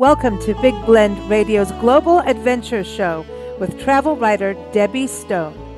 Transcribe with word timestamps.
Welcome 0.00 0.38
to 0.46 0.54
Big 0.62 0.74
Blend 0.86 1.18
Radio's 1.28 1.72
Global 1.72 2.20
Adventure 2.20 2.82
Show 2.82 3.26
with 3.60 3.78
travel 3.78 4.16
writer 4.16 4.54
Debbie 4.72 5.06
Stone. 5.06 5.69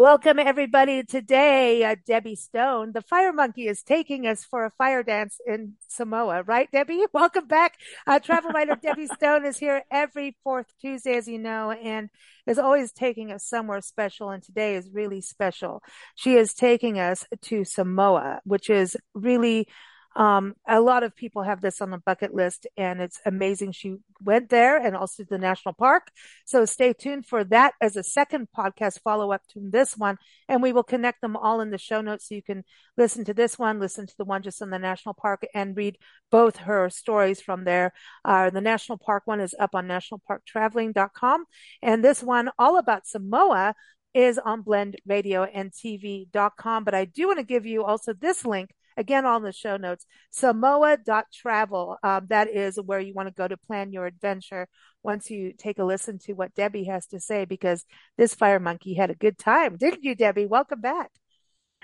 Welcome, 0.00 0.38
everybody. 0.38 1.02
Today, 1.02 1.84
uh, 1.84 1.94
Debbie 2.06 2.34
Stone, 2.34 2.92
the 2.92 3.02
Fire 3.02 3.34
Monkey, 3.34 3.66
is 3.68 3.82
taking 3.82 4.26
us 4.26 4.42
for 4.42 4.64
a 4.64 4.70
fire 4.70 5.02
dance 5.02 5.36
in 5.46 5.74
Samoa, 5.88 6.42
right, 6.42 6.70
Debbie? 6.72 7.04
Welcome 7.12 7.46
back. 7.46 7.74
Uh, 8.06 8.18
travel 8.18 8.50
writer 8.50 8.76
Debbie 8.82 9.06
Stone 9.14 9.44
is 9.44 9.58
here 9.58 9.82
every 9.90 10.38
fourth 10.42 10.72
Tuesday, 10.80 11.18
as 11.18 11.28
you 11.28 11.38
know, 11.38 11.72
and 11.72 12.08
is 12.46 12.58
always 12.58 12.92
taking 12.92 13.30
us 13.30 13.44
somewhere 13.44 13.82
special. 13.82 14.30
And 14.30 14.42
today 14.42 14.74
is 14.74 14.88
really 14.90 15.20
special. 15.20 15.82
She 16.14 16.34
is 16.34 16.54
taking 16.54 16.98
us 16.98 17.26
to 17.42 17.64
Samoa, 17.66 18.40
which 18.44 18.70
is 18.70 18.96
really 19.12 19.68
um, 20.16 20.54
a 20.66 20.80
lot 20.80 21.04
of 21.04 21.14
people 21.14 21.42
have 21.42 21.60
this 21.60 21.80
on 21.80 21.90
the 21.90 21.98
bucket 21.98 22.34
list 22.34 22.66
and 22.76 23.00
it's 23.00 23.20
amazing. 23.24 23.70
She 23.72 23.96
went 24.22 24.48
there 24.48 24.76
and 24.76 24.96
also 24.96 25.22
the 25.22 25.38
national 25.38 25.74
park. 25.74 26.08
So 26.44 26.64
stay 26.64 26.92
tuned 26.92 27.26
for 27.26 27.44
that 27.44 27.74
as 27.80 27.94
a 27.96 28.02
second 28.02 28.48
podcast 28.56 29.02
follow 29.02 29.30
up 29.30 29.42
to 29.52 29.60
this 29.62 29.96
one. 29.96 30.18
And 30.48 30.62
we 30.62 30.72
will 30.72 30.82
connect 30.82 31.20
them 31.20 31.36
all 31.36 31.60
in 31.60 31.70
the 31.70 31.78
show 31.78 32.00
notes 32.00 32.28
so 32.28 32.34
you 32.34 32.42
can 32.42 32.64
listen 32.96 33.24
to 33.26 33.34
this 33.34 33.56
one, 33.56 33.78
listen 33.78 34.04
to 34.06 34.14
the 34.18 34.24
one 34.24 34.42
just 34.42 34.60
in 34.60 34.70
the 34.70 34.80
national 34.80 35.14
park 35.14 35.46
and 35.54 35.76
read 35.76 35.96
both 36.30 36.56
her 36.56 36.90
stories 36.90 37.40
from 37.40 37.62
there. 37.64 37.92
Uh, 38.24 38.50
the 38.50 38.60
national 38.60 38.98
park 38.98 39.22
one 39.26 39.40
is 39.40 39.54
up 39.60 39.74
on 39.74 39.86
nationalparktraveling.com 39.86 41.44
and 41.82 42.04
this 42.04 42.22
one 42.22 42.50
all 42.58 42.78
about 42.78 43.06
Samoa 43.06 43.74
is 44.12 44.38
on 44.38 44.64
blendradioandtv.com. 44.64 46.84
But 46.84 46.94
I 46.94 47.04
do 47.04 47.28
want 47.28 47.38
to 47.38 47.44
give 47.44 47.64
you 47.64 47.84
also 47.84 48.12
this 48.12 48.44
link 48.44 48.70
again 49.00 49.24
on 49.24 49.42
the 49.42 49.52
show 49.52 49.76
notes 49.76 50.04
samoa.travel 50.30 51.96
um, 52.02 52.26
that 52.28 52.48
is 52.48 52.78
where 52.80 53.00
you 53.00 53.14
want 53.14 53.26
to 53.28 53.34
go 53.34 53.48
to 53.48 53.56
plan 53.56 53.92
your 53.92 54.06
adventure 54.06 54.68
once 55.02 55.30
you 55.30 55.52
take 55.56 55.78
a 55.78 55.84
listen 55.84 56.18
to 56.18 56.34
what 56.34 56.54
debbie 56.54 56.84
has 56.84 57.06
to 57.06 57.18
say 57.18 57.44
because 57.44 57.84
this 58.18 58.34
fire 58.34 58.60
monkey 58.60 58.94
had 58.94 59.10
a 59.10 59.14
good 59.14 59.38
time 59.38 59.76
didn't 59.76 60.04
you 60.04 60.14
debbie 60.14 60.46
welcome 60.46 60.80
back 60.80 61.10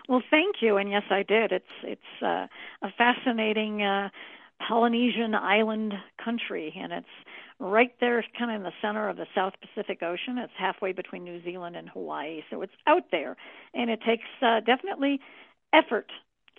well 0.08 0.22
thank 0.30 0.56
you 0.60 0.76
and 0.76 0.90
yes 0.90 1.04
i 1.10 1.22
did 1.22 1.50
it's 1.50 1.64
it's 1.82 2.22
uh, 2.22 2.46
a 2.82 2.92
fascinating 2.98 3.82
uh, 3.82 4.10
polynesian 4.68 5.34
island 5.34 5.94
country 6.22 6.74
and 6.78 6.92
it's 6.92 7.06
right 7.58 7.92
there 8.00 8.22
kind 8.38 8.50
of 8.50 8.56
in 8.56 8.62
the 8.62 8.72
center 8.82 9.08
of 9.08 9.16
the 9.16 9.24
South 9.34 9.54
Pacific 9.60 10.02
Ocean. 10.02 10.36
It's 10.36 10.52
halfway 10.58 10.92
between 10.92 11.24
New 11.24 11.42
Zealand 11.42 11.74
and 11.74 11.88
Hawaii. 11.88 12.42
So 12.50 12.60
it's 12.60 12.74
out 12.86 13.04
there 13.10 13.34
and 13.72 13.88
it 13.88 14.00
takes 14.06 14.26
uh, 14.42 14.60
definitely 14.60 15.20
effort 15.72 16.10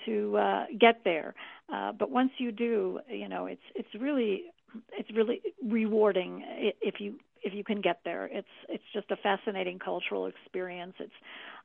to 0.08 0.38
uh, 0.38 0.66
get 0.80 1.02
there. 1.04 1.36
Uh, 1.74 1.92
but 1.92 2.10
once 2.10 2.32
you 2.40 2.52
do, 2.52 3.00
you 3.10 3.30
know, 3.30 3.46
it's 3.46 3.62
it's 3.76 3.90
really 4.00 4.46
it's 4.98 5.10
really 5.16 5.42
rewarding 5.64 6.44
if 6.82 6.96
you 7.00 7.16
if 7.44 7.54
you 7.54 7.64
can 7.64 7.82
get 7.82 8.00
there. 8.04 8.30
It's 8.32 8.48
it's 8.70 8.84
just 8.94 9.12
a 9.12 9.16
fascinating 9.18 9.80
cultural 9.80 10.28
experience. 10.28 10.94
It's 11.00 11.12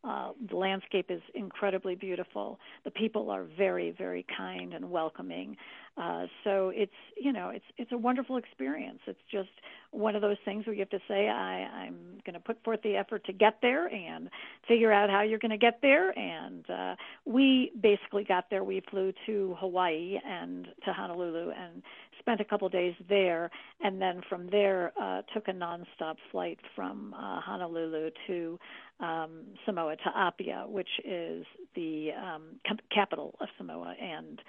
uh, 0.05 0.33
the 0.51 0.57
landscape 0.57 1.07
is 1.11 1.23
incredibly 1.35 1.95
beautiful. 1.95 2.59
The 2.85 2.91
people 2.91 3.31
are 3.31 3.47
very 3.57 3.95
very 3.97 4.27
kind 4.37 4.75
and 4.75 4.91
welcoming. 4.91 5.57
Uh, 5.97 6.27
so 6.43 6.73
it's 6.75 6.93
you 7.21 7.33
know 7.33 7.51
it's 7.51 7.65
it's 7.77 7.93
a 7.93 7.99
wonderful 7.99 8.39
experience. 8.39 9.01
It's 9.07 9.21
just 9.31 9.51
one 9.91 10.17
of 10.17 10.23
those 10.23 10.39
things 10.45 10.67
where 10.67 10.75
you 10.75 10.81
have 10.81 10.91
to 10.91 11.01
say 11.07 11.29
I 11.29 11.65
I'm 11.65 12.21
going 12.25 12.33
to 12.35 12.41
put 12.41 12.63
forth 12.65 12.81
the 12.83 12.97
effort 12.97 13.25
to 13.27 13.33
get 13.33 13.59
there 13.61 13.89
and 13.89 14.31
figure 14.67 14.91
out 14.91 15.11
how 15.11 15.21
you're 15.21 15.39
going 15.39 15.51
to 15.51 15.59
get 15.59 15.81
there. 15.83 16.19
And 16.19 16.69
uh, 16.71 16.97
we 17.27 17.73
basically 17.81 18.25
got 18.25 18.49
there. 18.49 18.65
We 18.65 18.83
flew 18.91 19.13
to 19.27 19.55
Hawaii 19.61 20.19
and 20.27 20.67
to 20.87 20.93
Honolulu 20.95 21.51
and 21.51 21.83
spent 22.19 22.41
a 22.41 22.45
couple 22.45 22.69
days 22.71 22.95
there, 23.09 23.51
and 23.83 24.01
then 24.01 24.23
from 24.29 24.49
there 24.49 24.93
uh, 25.01 25.23
took 25.35 25.49
a 25.49 25.53
nonstop 25.53 26.17
flight 26.31 26.59
from 26.75 27.15
uh, 27.15 27.41
Honolulu 27.41 28.11
to 28.29 28.59
um, 29.01 29.43
Samoa 29.67 29.97
to 29.97 30.11
Apia, 30.17 30.65
which 30.69 30.89
is 31.05 31.45
the 31.75 32.11
um, 32.17 32.61
capital 32.91 33.35
of 33.41 33.49
Samoa 33.59 33.95
and 34.01 34.41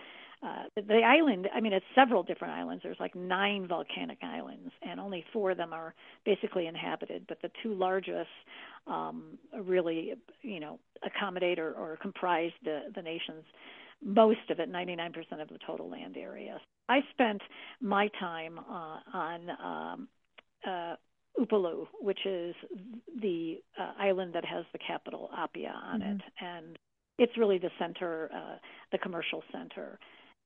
uh, 0.43 0.63
the 0.75 1.01
island, 1.03 1.47
I 1.55 1.61
mean, 1.61 1.71
it's 1.71 1.85
several 1.95 2.21
different 2.21 2.53
islands. 2.53 2.83
There's 2.83 2.99
like 2.99 3.15
nine 3.15 3.67
volcanic 3.67 4.17
islands, 4.21 4.71
and 4.81 4.99
only 4.99 5.23
four 5.31 5.51
of 5.51 5.57
them 5.57 5.71
are 5.71 5.93
basically 6.25 6.67
inhabited. 6.67 7.25
But 7.27 7.41
the 7.41 7.49
two 7.61 7.73
largest 7.73 8.29
um, 8.85 9.37
really, 9.63 10.13
you 10.41 10.59
know, 10.59 10.79
accommodate 11.05 11.59
or, 11.59 11.71
or 11.73 11.97
comprise 12.01 12.51
the 12.63 12.81
the 12.93 13.01
nation's 13.01 13.45
most 14.05 14.49
of 14.49 14.59
it, 14.59 14.69
99% 14.69 15.15
of 15.41 15.47
the 15.47 15.59
total 15.65 15.89
land 15.89 16.17
area. 16.17 16.59
I 16.89 16.99
spent 17.11 17.41
my 17.79 18.09
time 18.19 18.59
uh, 18.59 18.99
on 19.13 19.49
um, 19.63 20.07
uh, 20.67 20.95
Upolu, 21.39 21.87
which 22.01 22.25
is 22.25 22.53
the 23.21 23.61
uh, 23.79 23.93
island 23.97 24.33
that 24.33 24.43
has 24.43 24.65
the 24.73 24.79
capital 24.85 25.29
Apia 25.37 25.73
on 25.85 26.01
mm-hmm. 26.01 26.11
it, 26.11 26.21
and 26.41 26.77
it's 27.17 27.37
really 27.37 27.59
the 27.59 27.69
center, 27.79 28.29
uh, 28.35 28.57
the 28.91 28.97
commercial 28.97 29.41
center 29.53 29.99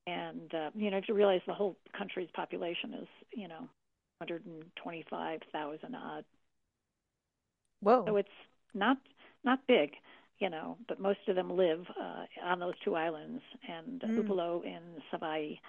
and 0.07 0.53
uh, 0.53 0.69
you 0.73 0.89
know, 0.89 0.97
if 0.97 1.07
you 1.07 1.13
realize 1.13 1.41
the 1.45 1.53
whole 1.53 1.75
country's 1.95 2.29
population 2.33 2.93
is, 2.93 3.07
you 3.35 3.47
know, 3.47 3.67
125,000 4.19 5.95
odd. 5.95 6.25
Whoa! 7.81 8.05
So 8.07 8.15
it's 8.15 8.29
not 8.73 8.97
not 9.43 9.59
big, 9.67 9.91
you 10.39 10.49
know, 10.49 10.77
but 10.87 10.99
most 10.99 11.19
of 11.27 11.35
them 11.35 11.55
live 11.55 11.85
uh, 11.99 12.23
on 12.43 12.59
those 12.59 12.73
two 12.83 12.95
islands 12.95 13.41
and 13.69 14.01
mm. 14.01 14.19
Upolu 14.19 14.65
and 14.65 15.01
Savaii. 15.11 15.59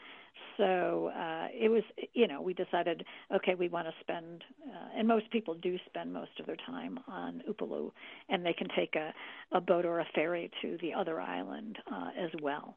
So 0.56 1.10
uh, 1.14 1.48
it 1.52 1.68
was, 1.68 1.82
you 2.14 2.26
know, 2.26 2.40
we 2.40 2.54
decided, 2.54 3.04
okay, 3.34 3.54
we 3.54 3.68
want 3.68 3.86
to 3.88 3.94
spend, 4.00 4.44
uh, 4.68 4.98
and 4.98 5.06
most 5.06 5.30
people 5.30 5.54
do 5.54 5.76
spend 5.86 6.12
most 6.12 6.30
of 6.38 6.46
their 6.46 6.56
time 6.66 6.98
on 7.08 7.42
Upolu, 7.48 7.90
and 8.28 8.44
they 8.44 8.52
can 8.52 8.68
take 8.76 8.94
a, 8.94 9.12
a 9.52 9.60
boat 9.60 9.84
or 9.84 10.00
a 10.00 10.06
ferry 10.14 10.50
to 10.62 10.78
the 10.80 10.92
other 10.94 11.20
island 11.20 11.78
uh, 11.92 12.10
as 12.18 12.30
well. 12.42 12.76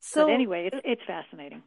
So 0.00 0.26
but 0.26 0.32
anyway, 0.32 0.70
it's 0.72 0.80
it's 0.84 1.02
fascinating. 1.06 1.62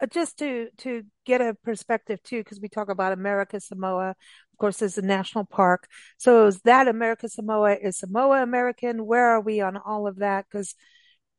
Uh, 0.00 0.06
just 0.06 0.38
to 0.38 0.68
to 0.78 1.04
get 1.24 1.40
a 1.40 1.54
perspective 1.64 2.22
too, 2.22 2.40
because 2.40 2.60
we 2.60 2.68
talk 2.68 2.88
about 2.88 3.12
America 3.12 3.60
Samoa, 3.60 4.10
of 4.10 4.58
course, 4.58 4.78
there's 4.78 4.98
a 4.98 5.02
national 5.02 5.44
park. 5.44 5.88
So 6.18 6.46
is 6.46 6.60
that 6.62 6.88
America 6.88 7.28
Samoa? 7.28 7.76
Is 7.76 7.98
Samoa 7.98 8.42
American? 8.42 9.06
Where 9.06 9.26
are 9.26 9.40
we 9.40 9.60
on 9.60 9.76
all 9.76 10.06
of 10.06 10.16
that? 10.16 10.46
Because 10.50 10.74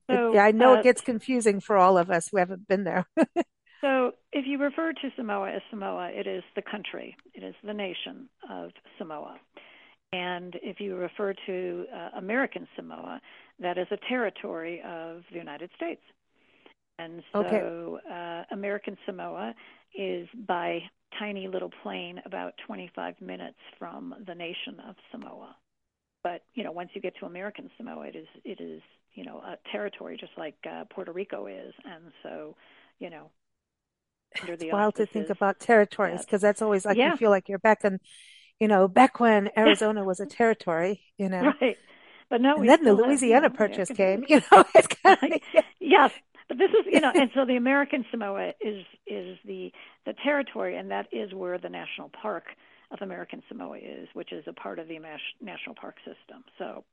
so, 0.10 0.38
I 0.38 0.52
know 0.52 0.76
uh, 0.76 0.80
it 0.80 0.84
gets 0.84 1.02
confusing 1.02 1.60
for 1.60 1.78
all 1.78 1.98
of 1.98 2.12
us 2.12 2.28
who 2.28 2.38
haven't 2.38 2.68
been 2.68 2.84
there. 2.84 3.08
so 3.82 4.12
if 4.32 4.46
you 4.46 4.58
refer 4.58 4.94
to 4.94 5.10
Samoa 5.16 5.52
as 5.52 5.62
Samoa, 5.70 6.10
it 6.12 6.28
is 6.28 6.44
the 6.56 6.62
country, 6.62 7.16
it 7.34 7.44
is 7.44 7.56
the 7.64 7.74
nation 7.74 8.30
of 8.50 8.72
Samoa. 8.98 9.38
And 10.16 10.56
if 10.64 10.80
you 10.80 10.96
refer 10.96 11.34
to 11.46 11.86
uh, 11.94 12.18
American 12.18 12.68
Samoa, 12.76 13.20
that 13.60 13.78
is 13.78 13.88
a 13.92 13.98
territory 14.08 14.82
of 14.86 15.24
the 15.32 15.38
United 15.38 15.70
States. 15.76 16.02
And 16.98 17.22
so 17.34 17.40
okay. 17.40 18.02
uh, 18.10 18.44
American 18.54 18.98
Samoa 19.06 19.54
is 19.98 20.28
by 20.48 20.80
tiny 21.20 21.48
little 21.48 21.72
plane 21.84 22.22
about 22.26 22.54
25 22.66 23.16
minutes 23.22 23.58
from 23.78 24.16
the 24.26 24.36
nation 24.36 24.80
of 24.88 24.96
Samoa. 25.12 25.56
But 26.24 26.44
you 26.54 26.64
know, 26.64 26.72
once 26.72 26.92
you 26.94 27.02
get 27.02 27.14
to 27.20 27.26
American 27.26 27.70
Samoa, 27.78 28.08
it 28.08 28.16
is 28.16 28.28
it 28.46 28.62
is 28.62 28.82
you 29.14 29.26
know 29.26 29.38
a 29.46 29.58
territory 29.72 30.18
just 30.18 30.32
like 30.38 30.56
uh, 30.70 30.86
Puerto 30.90 31.12
Rico 31.12 31.48
is, 31.48 31.74
and 31.84 32.04
so 32.24 32.56
you 33.00 33.10
know. 33.10 33.30
Under 34.42 34.58
the 34.58 34.66
it's 34.66 34.74
wild 34.74 34.96
to 34.96 35.06
think 35.06 35.30
about 35.30 35.62
territories 35.62 36.26
because 36.26 36.42
that's 36.42 36.62
always 36.62 36.84
like 36.84 36.98
yeah. 36.98 37.12
you 37.12 37.18
feel 37.18 37.30
like 37.30 37.48
you're 37.48 37.60
back 37.60 37.86
in, 37.86 38.02
you 38.60 38.68
know, 38.68 38.88
back 38.88 39.20
when 39.20 39.50
Arizona 39.58 40.04
was 40.04 40.20
a 40.20 40.26
territory, 40.26 41.02
you 41.18 41.30
know. 41.30 41.54
Right. 41.62 41.78
But 42.30 42.42
no, 42.42 42.56
and 42.56 42.68
then 42.68 42.84
the 42.84 42.94
Louisiana 42.94 43.50
Purchase 43.50 43.90
came. 43.90 44.26
You 44.28 44.42
know, 44.52 44.64
it's 44.76 44.88
kind 44.88 45.34
of, 45.34 45.64
yes, 45.80 46.12
but 46.48 46.58
this 46.58 46.72
is 46.72 46.86
you 46.92 47.00
know, 47.00 47.12
and 47.16 47.30
so 47.34 47.46
the 47.46 47.56
American 47.56 48.06
Samoa 48.12 48.54
is 48.62 48.86
is 49.08 49.38
the 49.46 49.72
the 50.06 50.14
territory, 50.24 50.78
and 50.78 50.92
that 50.92 51.08
is 51.12 51.34
where 51.34 51.58
the 51.58 51.70
national 51.70 52.10
park 52.10 52.46
of 52.92 53.02
American 53.02 53.42
Samoa 53.48 53.78
is, 53.78 54.08
which 54.14 54.32
is 54.32 54.44
a 54.48 54.54
part 54.54 54.80
of 54.80 54.88
the 54.88 55.00
national 55.42 55.76
park 55.76 55.96
system. 55.98 56.44
So, 56.58 56.84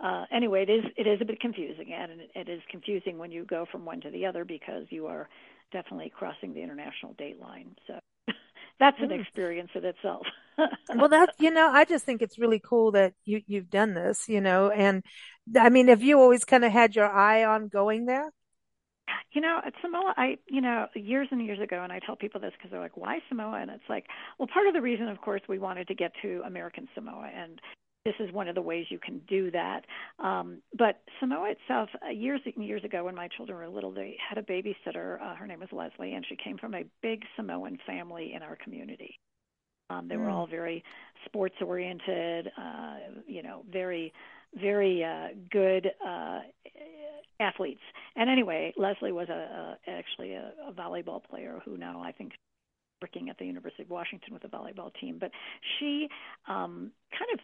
uh, 0.00 0.24
anyway, 0.32 0.62
it 0.62 0.70
is 0.70 0.84
it 0.96 1.06
is 1.06 1.20
a 1.20 1.24
bit 1.24 1.40
confusing, 1.40 1.92
and 1.92 2.12
it 2.34 2.48
is 2.48 2.60
confusing 2.70 3.18
when 3.18 3.30
you 3.32 3.44
go 3.44 3.66
from 3.70 3.84
one 3.84 4.00
to 4.02 4.10
the 4.10 4.26
other 4.26 4.44
because 4.44 4.86
you 4.90 5.06
are 5.06 5.28
definitely 5.72 6.12
crossing 6.14 6.54
the 6.54 6.62
international 6.62 7.12
date 7.14 7.40
line. 7.40 7.76
So 7.86 7.98
that's 8.78 9.00
an 9.00 9.08
mm. 9.08 9.20
experience 9.20 9.70
in 9.74 9.84
itself. 9.84 10.26
well, 10.94 11.08
that 11.08 11.34
you 11.38 11.50
know, 11.50 11.70
I 11.70 11.84
just 11.84 12.04
think 12.04 12.22
it's 12.22 12.38
really 12.38 12.60
cool 12.60 12.92
that 12.92 13.14
you 13.24 13.42
you've 13.46 13.70
done 13.70 13.94
this, 13.94 14.28
you 14.28 14.40
know, 14.40 14.70
and 14.70 15.02
I 15.58 15.68
mean, 15.68 15.88
have 15.88 16.02
you 16.02 16.18
always 16.18 16.44
kind 16.44 16.64
of 16.64 16.72
had 16.72 16.96
your 16.96 17.10
eye 17.10 17.44
on 17.44 17.68
going 17.68 18.06
there? 18.06 18.30
You 19.32 19.40
know, 19.40 19.60
at 19.64 19.74
Samoa, 19.82 20.14
I, 20.16 20.38
you 20.48 20.60
know, 20.60 20.86
years 20.94 21.28
and 21.30 21.44
years 21.44 21.60
ago, 21.60 21.82
and 21.82 21.92
I 21.92 22.00
tell 22.00 22.16
people 22.16 22.40
this 22.40 22.52
because 22.56 22.70
they're 22.70 22.80
like, 22.80 22.96
why 22.96 23.20
Samoa? 23.28 23.60
And 23.60 23.70
it's 23.70 23.88
like, 23.88 24.06
well, 24.38 24.48
part 24.52 24.66
of 24.66 24.74
the 24.74 24.80
reason, 24.80 25.08
of 25.08 25.20
course, 25.20 25.42
we 25.48 25.58
wanted 25.58 25.88
to 25.88 25.94
get 25.94 26.12
to 26.22 26.42
American 26.44 26.88
Samoa. 26.94 27.30
And 27.32 27.60
this 28.04 28.14
is 28.18 28.32
one 28.32 28.48
of 28.48 28.54
the 28.54 28.62
ways 28.62 28.86
you 28.88 28.98
can 28.98 29.20
do 29.28 29.50
that. 29.50 29.84
Um, 30.18 30.62
but 30.76 31.02
Samoa 31.20 31.50
itself, 31.50 31.90
uh, 32.04 32.10
years 32.10 32.40
and 32.46 32.64
years 32.64 32.82
ago, 32.82 33.04
when 33.04 33.14
my 33.14 33.28
children 33.28 33.58
were 33.58 33.68
little, 33.68 33.92
they 33.92 34.16
had 34.28 34.38
a 34.38 34.42
babysitter. 34.42 35.20
Uh, 35.20 35.34
her 35.34 35.46
name 35.46 35.60
was 35.60 35.68
Leslie, 35.70 36.14
and 36.14 36.24
she 36.28 36.36
came 36.36 36.56
from 36.56 36.74
a 36.74 36.84
big 37.02 37.22
Samoan 37.36 37.78
family 37.86 38.32
in 38.34 38.42
our 38.42 38.56
community. 38.56 39.18
Um, 39.90 40.08
they 40.08 40.16
were 40.16 40.26
mm. 40.26 40.32
all 40.32 40.46
very 40.46 40.82
sports 41.24 41.54
oriented, 41.64 42.50
uh, 42.58 42.96
you 43.26 43.42
know, 43.42 43.62
very, 43.70 44.12
very 44.60 45.04
uh, 45.04 45.28
good 45.50 45.90
uh, 46.06 46.40
athletes. 47.40 47.80
And 48.16 48.30
anyway, 48.30 48.72
Leslie 48.76 49.12
was 49.12 49.28
a, 49.28 49.32
a 49.32 49.90
actually 49.90 50.32
a, 50.34 50.52
a 50.68 50.72
volleyball 50.72 51.22
player 51.22 51.60
who 51.64 51.76
now 51.76 52.00
I 52.02 52.12
think 52.12 52.32
working 53.02 53.28
at 53.28 53.38
the 53.38 53.44
University 53.44 53.82
of 53.82 53.90
Washington 53.90 54.32
with 54.32 54.44
a 54.44 54.48
volleyball 54.48 54.90
team. 55.00 55.18
But 55.20 55.30
she 55.78 56.08
um, 56.48 56.90
kind 57.12 57.30
of, 57.34 57.40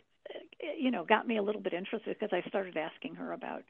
you 0.78 0.90
know, 0.90 1.04
got 1.04 1.26
me 1.26 1.36
a 1.36 1.42
little 1.42 1.60
bit 1.60 1.74
interested 1.74 2.16
because 2.18 2.30
I 2.32 2.48
started 2.48 2.76
asking 2.76 3.16
her 3.16 3.32
about 3.32 3.62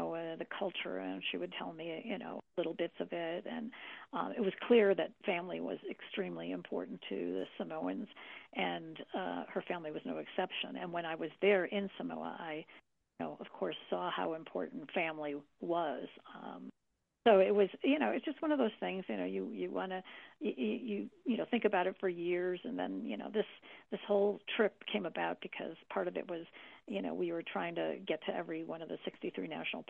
know, 0.00 0.14
uh, 0.14 0.36
the 0.36 0.46
culture, 0.58 0.98
and 0.98 1.22
she 1.30 1.36
would 1.36 1.52
tell 1.58 1.72
me, 1.72 2.02
you 2.04 2.18
know, 2.18 2.40
little 2.56 2.74
bits 2.74 2.94
of 3.00 3.08
it. 3.12 3.44
And 3.50 3.70
um, 4.12 4.32
it 4.36 4.40
was 4.40 4.52
clear 4.66 4.94
that 4.94 5.12
family 5.24 5.60
was 5.60 5.78
extremely 5.90 6.52
important 6.52 7.00
to 7.08 7.14
the 7.14 7.44
Samoans, 7.58 8.08
and 8.54 8.98
uh, 9.14 9.44
her 9.52 9.62
family 9.68 9.90
was 9.90 10.02
no 10.04 10.18
exception. 10.18 10.76
And 10.80 10.92
when 10.92 11.06
I 11.06 11.14
was 11.14 11.30
there 11.40 11.66
in 11.66 11.88
Samoa, 11.96 12.36
I, 12.38 12.64
you 13.18 13.26
know, 13.26 13.36
of 13.40 13.46
course, 13.52 13.76
saw 13.88 14.10
how 14.10 14.34
important 14.34 14.90
family 14.92 15.36
was. 15.60 16.06
Um, 16.42 16.70
so 17.26 17.38
it 17.38 17.54
was 17.54 17.68
you 17.82 17.98
know 17.98 18.10
it's 18.10 18.24
just 18.24 18.40
one 18.40 18.52
of 18.52 18.58
those 18.58 18.70
things 18.80 19.04
you 19.08 19.16
know 19.16 19.24
you 19.24 19.50
you 19.52 19.70
want 19.70 19.92
to 19.92 20.02
you, 20.40 20.52
you 20.56 21.10
you 21.26 21.36
know 21.36 21.44
think 21.50 21.64
about 21.64 21.86
it 21.86 21.94
for 22.00 22.08
years 22.08 22.60
and 22.64 22.78
then 22.78 23.02
you 23.04 23.16
know 23.16 23.30
this 23.32 23.44
this 23.90 24.00
whole 24.06 24.40
trip 24.56 24.82
came 24.90 25.06
about 25.06 25.38
because 25.40 25.76
part 25.92 26.08
of 26.08 26.16
it 26.16 26.28
was 26.28 26.46
you 26.86 27.02
know 27.02 27.14
we 27.14 27.32
were 27.32 27.42
trying 27.42 27.74
to 27.74 27.96
get 28.06 28.20
to 28.26 28.34
every 28.34 28.64
one 28.64 28.82
of 28.82 28.88
the 28.88 28.96
63 29.04 29.48
national 29.48 29.84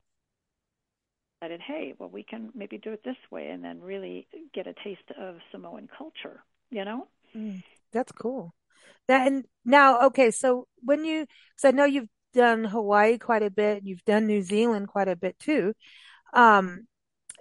decided 1.41 1.61
hey 1.67 1.95
well 1.99 2.09
we 2.09 2.23
can 2.23 2.51
maybe 2.55 2.79
do 2.79 2.93
it 2.93 3.03
this 3.05 3.17
way 3.31 3.49
and 3.49 3.65
then 3.65 3.81
really 3.81 4.27
get 4.53 4.67
a 4.67 4.75
taste 4.85 5.01
of 5.19 5.37
Samoan 5.53 5.89
culture 5.97 6.43
you 6.71 6.85
know? 6.85 7.09
Mm, 7.37 7.63
that's 7.93 8.13
cool. 8.13 8.55
That 9.09 9.27
and 9.27 9.45
now 9.65 10.07
okay 10.07 10.31
so 10.31 10.67
when 10.85 11.05
you 11.05 11.27
because 11.57 11.65
I 11.65 11.71
know 11.73 11.85
you've 11.85 12.09
done 12.33 12.65
Hawaii 12.65 13.19
quite 13.19 13.43
a 13.43 13.51
bit 13.51 13.83
you've 13.85 14.05
done 14.05 14.27
New 14.27 14.43
Zealand 14.43 14.87
quite 14.89 15.09
a 15.09 15.17
bit 15.17 15.37
too 15.41 15.75
um 16.33 16.87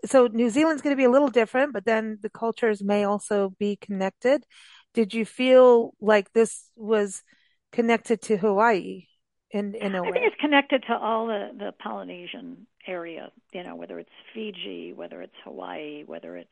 so 0.06 0.28
New 0.28 0.50
Zealand's 0.50 0.82
going 0.82 0.96
to 0.96 1.00
be 1.00 1.06
a 1.06 1.12
little 1.12 1.30
different, 1.30 1.74
but 1.74 1.86
then 1.86 2.20
the 2.22 2.30
cultures 2.30 2.84
may 2.84 3.04
also 3.04 3.54
be 3.60 3.76
connected. 3.76 4.46
Did 4.94 5.14
you 5.14 5.26
feel 5.26 5.94
like 6.00 6.32
this 6.34 6.70
was 6.76 7.24
connected 7.72 8.22
to 8.24 8.38
Hawaii 8.38 9.06
in 9.52 9.76
in 9.76 9.96
a 9.96 10.02
way? 10.02 10.10
I 10.10 10.12
think 10.12 10.26
it's 10.26 10.42
connected 10.42 10.84
to 10.88 10.98
all 10.98 11.28
the 11.28 11.52
the 11.58 11.74
Polynesian 11.82 12.66
area. 12.88 13.32
You 13.54 13.64
know, 13.64 13.76
whether 13.76 14.00
it's 14.00 14.10
Fiji, 14.34 14.94
whether 14.94 15.22
it's 15.22 15.36
Hawaii, 15.44 16.04
whether 16.06 16.38
it's 16.38 16.50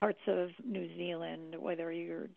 parts 0.00 0.20
of 0.28 0.50
New 0.64 0.88
Zealand, 0.96 1.56
whether 1.58 1.90
you're 1.90 2.28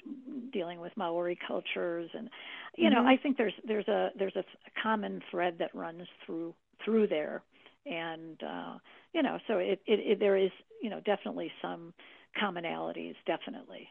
dealing 0.52 0.80
with 0.80 0.96
Maori 0.98 1.38
cultures, 1.48 2.10
and 2.14 2.30
you 2.76 2.90
mm-hmm. 2.90 3.04
know, 3.04 3.10
I 3.10 3.18
think 3.18 3.38
there's 3.38 3.54
there's 3.66 3.88
a 3.88 4.10
there's 4.18 4.36
a 4.36 4.44
common 4.82 5.22
thread 5.30 5.58
that 5.60 5.74
runs 5.76 6.08
through 6.26 6.56
through 6.84 7.08
there, 7.08 7.44
and 7.86 8.42
uh, 8.44 8.78
you 9.14 9.22
know, 9.24 9.40
so 9.48 9.58
it, 9.58 9.82
it, 9.86 10.00
it 10.00 10.20
there 10.20 10.38
is 10.38 10.52
you 10.82 10.90
know 10.90 11.00
definitely 11.02 11.52
some 11.62 11.94
commonalities, 12.42 13.16
definitely. 13.26 13.88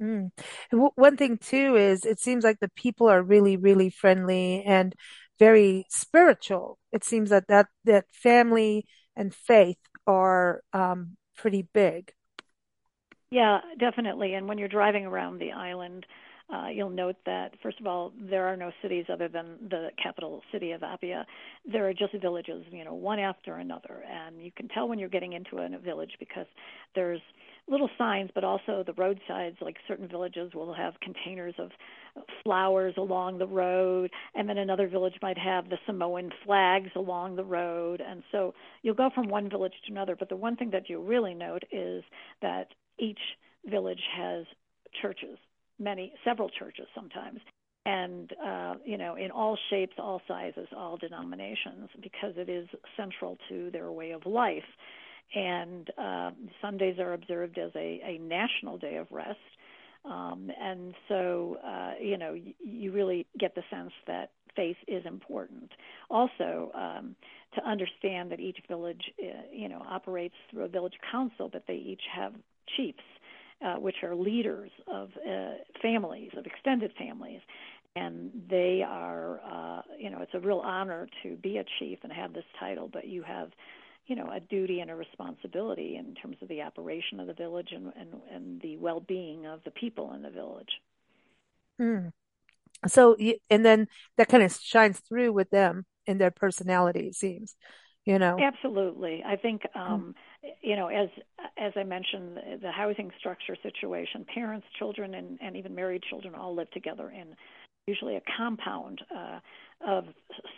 Mm. 0.00 0.30
One 0.70 1.16
thing 1.16 1.38
too 1.38 1.76
is 1.76 2.04
it 2.04 2.20
seems 2.20 2.44
like 2.44 2.60
the 2.60 2.70
people 2.76 3.08
are 3.08 3.22
really, 3.22 3.56
really 3.56 3.90
friendly 3.90 4.62
and 4.64 4.94
very 5.38 5.86
spiritual. 5.90 6.78
It 6.92 7.04
seems 7.04 7.30
that 7.30 7.48
that, 7.48 7.66
that 7.84 8.04
family 8.12 8.86
and 9.16 9.34
faith 9.34 9.78
are 10.06 10.62
um, 10.72 11.16
pretty 11.36 11.66
big. 11.72 12.12
Yeah, 13.30 13.60
definitely. 13.78 14.34
And 14.34 14.48
when 14.48 14.58
you're 14.58 14.68
driving 14.68 15.04
around 15.04 15.38
the 15.38 15.52
island, 15.52 16.06
uh, 16.52 16.68
you'll 16.68 16.88
note 16.88 17.16
that, 17.26 17.52
first 17.62 17.78
of 17.78 17.86
all, 17.86 18.12
there 18.18 18.46
are 18.46 18.56
no 18.56 18.70
cities 18.80 19.04
other 19.12 19.28
than 19.28 19.56
the 19.68 19.88
capital 20.02 20.40
city 20.50 20.72
of 20.72 20.82
Apia. 20.82 21.26
There 21.70 21.86
are 21.86 21.92
just 21.92 22.14
villages, 22.20 22.64
you 22.70 22.84
know, 22.84 22.94
one 22.94 23.18
after 23.18 23.56
another. 23.56 24.02
And 24.10 24.42
you 24.42 24.50
can 24.56 24.68
tell 24.68 24.88
when 24.88 24.98
you're 24.98 25.10
getting 25.10 25.34
into 25.34 25.58
a 25.58 25.78
village 25.78 26.12
because 26.18 26.46
there's 26.94 27.20
little 27.68 27.90
signs, 27.98 28.30
but 28.34 28.44
also 28.44 28.82
the 28.86 28.94
roadsides, 28.94 29.56
like 29.60 29.76
certain 29.86 30.08
villages 30.08 30.54
will 30.54 30.72
have 30.72 30.94
containers 31.00 31.54
of 31.58 31.70
flowers 32.42 32.94
along 32.96 33.38
the 33.38 33.46
road, 33.46 34.10
and 34.34 34.48
then 34.48 34.56
another 34.56 34.88
village 34.88 35.14
might 35.20 35.36
have 35.36 35.68
the 35.68 35.76
Samoan 35.84 36.30
flags 36.46 36.88
along 36.96 37.36
the 37.36 37.44
road. 37.44 38.00
And 38.00 38.22
so 38.32 38.54
you'll 38.82 38.94
go 38.94 39.10
from 39.14 39.28
one 39.28 39.50
village 39.50 39.74
to 39.86 39.92
another. 39.92 40.16
But 40.16 40.30
the 40.30 40.36
one 40.36 40.56
thing 40.56 40.70
that 40.70 40.88
you 40.88 41.02
really 41.02 41.34
note 41.34 41.64
is 41.70 42.02
that 42.40 42.68
each 42.98 43.20
village 43.66 44.02
has 44.16 44.46
churches 45.02 45.36
many 45.78 46.12
several 46.24 46.48
churches 46.48 46.86
sometimes. 46.94 47.40
And 47.86 48.32
uh, 48.44 48.74
you 48.84 48.98
know 48.98 49.14
in 49.16 49.30
all 49.30 49.56
shapes 49.70 49.94
all 49.98 50.20
sizes 50.28 50.68
all 50.76 50.96
denominations 50.98 51.88
because 52.02 52.34
it 52.36 52.48
is 52.48 52.68
central 52.96 53.38
to 53.48 53.70
their 53.70 53.90
way 53.90 54.10
of 54.10 54.26
life. 54.26 54.68
And 55.34 55.88
uh, 55.98 56.30
sundays 56.60 56.98
are 56.98 57.12
observed 57.12 57.58
as 57.58 57.70
a, 57.74 58.00
a 58.04 58.18
national 58.18 58.78
day 58.78 58.96
of 58.96 59.06
rest. 59.10 59.38
Um, 60.04 60.50
and 60.60 60.94
so 61.08 61.58
uh, 61.64 61.92
you 62.00 62.18
know 62.18 62.32
y- 62.32 62.54
you 62.62 62.92
really 62.92 63.26
get 63.38 63.54
the 63.54 63.62
sense 63.70 63.92
that 64.06 64.30
faith 64.54 64.76
is 64.86 65.04
important. 65.06 65.70
Also 66.10 66.70
um, 66.74 67.14
to 67.54 67.66
understand 67.66 68.30
that 68.32 68.40
each 68.40 68.58
village 68.68 69.02
uh, 69.22 69.42
you 69.52 69.68
know 69.68 69.82
operates 69.88 70.34
through 70.50 70.64
a 70.64 70.68
village 70.68 70.94
council 71.10 71.48
but 71.50 71.64
they 71.66 71.74
each 71.74 72.02
have 72.14 72.32
chiefs 72.76 72.98
uh, 73.64 73.74
which 73.74 73.96
are 74.02 74.14
leaders 74.14 74.70
of 74.86 75.10
uh, 75.28 75.54
families, 75.82 76.30
of 76.36 76.46
extended 76.46 76.92
families. 76.98 77.40
And 77.96 78.30
they 78.48 78.84
are, 78.86 79.40
uh, 79.40 79.82
you 79.98 80.10
know, 80.10 80.20
it's 80.20 80.34
a 80.34 80.40
real 80.40 80.60
honor 80.60 81.08
to 81.22 81.36
be 81.36 81.56
a 81.56 81.64
chief 81.78 81.98
and 82.02 82.12
have 82.12 82.32
this 82.32 82.44
title, 82.60 82.88
but 82.92 83.08
you 83.08 83.22
have, 83.22 83.50
you 84.06 84.14
know, 84.14 84.30
a 84.30 84.40
duty 84.40 84.80
and 84.80 84.90
a 84.90 84.94
responsibility 84.94 85.96
in 85.96 86.14
terms 86.14 86.36
of 86.40 86.48
the 86.48 86.62
operation 86.62 87.18
of 87.18 87.26
the 87.26 87.34
village 87.34 87.70
and, 87.72 87.92
and, 87.98 88.08
and 88.32 88.60
the 88.60 88.76
well 88.76 89.00
being 89.00 89.46
of 89.46 89.60
the 89.64 89.70
people 89.72 90.12
in 90.14 90.22
the 90.22 90.30
village. 90.30 90.68
Mm. 91.80 92.12
So, 92.86 93.16
and 93.50 93.64
then 93.64 93.88
that 94.16 94.28
kind 94.28 94.42
of 94.44 94.52
shines 94.52 95.00
through 95.00 95.32
with 95.32 95.50
them 95.50 95.84
in 96.06 96.18
their 96.18 96.30
personality, 96.30 97.08
it 97.08 97.16
seems 97.16 97.56
you 98.08 98.18
know? 98.18 98.38
Absolutely. 98.40 99.22
I 99.24 99.36
think 99.36 99.62
um 99.74 100.14
you 100.62 100.76
know 100.76 100.86
as 100.88 101.08
as 101.58 101.72
i 101.76 101.82
mentioned 101.82 102.36
the, 102.36 102.58
the 102.62 102.70
housing 102.70 103.10
structure 103.18 103.56
situation 103.62 104.24
parents 104.32 104.66
children 104.78 105.14
and 105.14 105.38
and 105.42 105.56
even 105.56 105.74
married 105.74 106.02
children 106.08 106.34
all 106.34 106.54
live 106.54 106.70
together 106.70 107.10
in 107.10 107.34
usually 107.86 108.16
a 108.16 108.22
compound 108.36 109.02
uh 109.14 109.40
of 109.86 110.04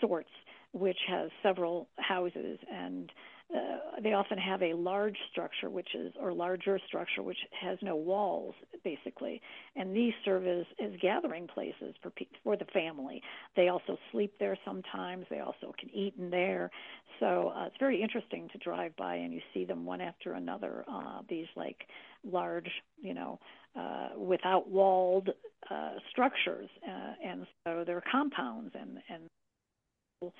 sorts 0.00 0.28
which 0.72 0.98
has 1.08 1.30
several 1.42 1.88
houses 1.96 2.58
and 2.72 3.10
uh, 3.54 4.00
they 4.02 4.12
often 4.12 4.38
have 4.38 4.62
a 4.62 4.74
large 4.74 5.16
structure 5.32 5.70
which 5.70 5.94
is 5.94 6.12
or 6.20 6.32
larger 6.32 6.78
structure 6.86 7.22
which 7.22 7.38
has 7.60 7.78
no 7.82 7.96
walls 7.96 8.54
basically. 8.84 9.40
And 9.76 9.94
these 9.94 10.12
serve 10.24 10.46
as, 10.46 10.64
as 10.82 10.92
gathering 11.00 11.46
places 11.46 11.94
for 12.02 12.12
for 12.44 12.56
the 12.56 12.64
family. 12.66 13.22
They 13.56 13.68
also 13.68 13.98
sleep 14.12 14.34
there 14.38 14.56
sometimes. 14.64 15.26
They 15.30 15.40
also 15.40 15.74
can 15.78 15.90
eat 15.90 16.14
in 16.18 16.30
there. 16.30 16.70
So 17.18 17.52
uh, 17.56 17.66
it's 17.66 17.76
very 17.78 18.00
interesting 18.00 18.48
to 18.52 18.58
drive 18.58 18.94
by 18.96 19.16
and 19.16 19.32
you 19.32 19.40
see 19.52 19.64
them 19.64 19.84
one 19.84 20.00
after 20.00 20.34
another 20.34 20.84
uh, 20.90 21.22
these 21.28 21.48
like 21.56 21.86
large 22.24 22.70
you 23.00 23.14
know 23.14 23.38
uh, 23.78 24.10
without 24.16 24.68
walled 24.68 25.30
uh, 25.70 25.90
structures 26.10 26.68
uh, 26.86 27.12
and 27.24 27.46
so 27.64 27.84
they're 27.86 28.02
compounds 28.10 28.74
and 28.78 28.98
and 29.08 30.32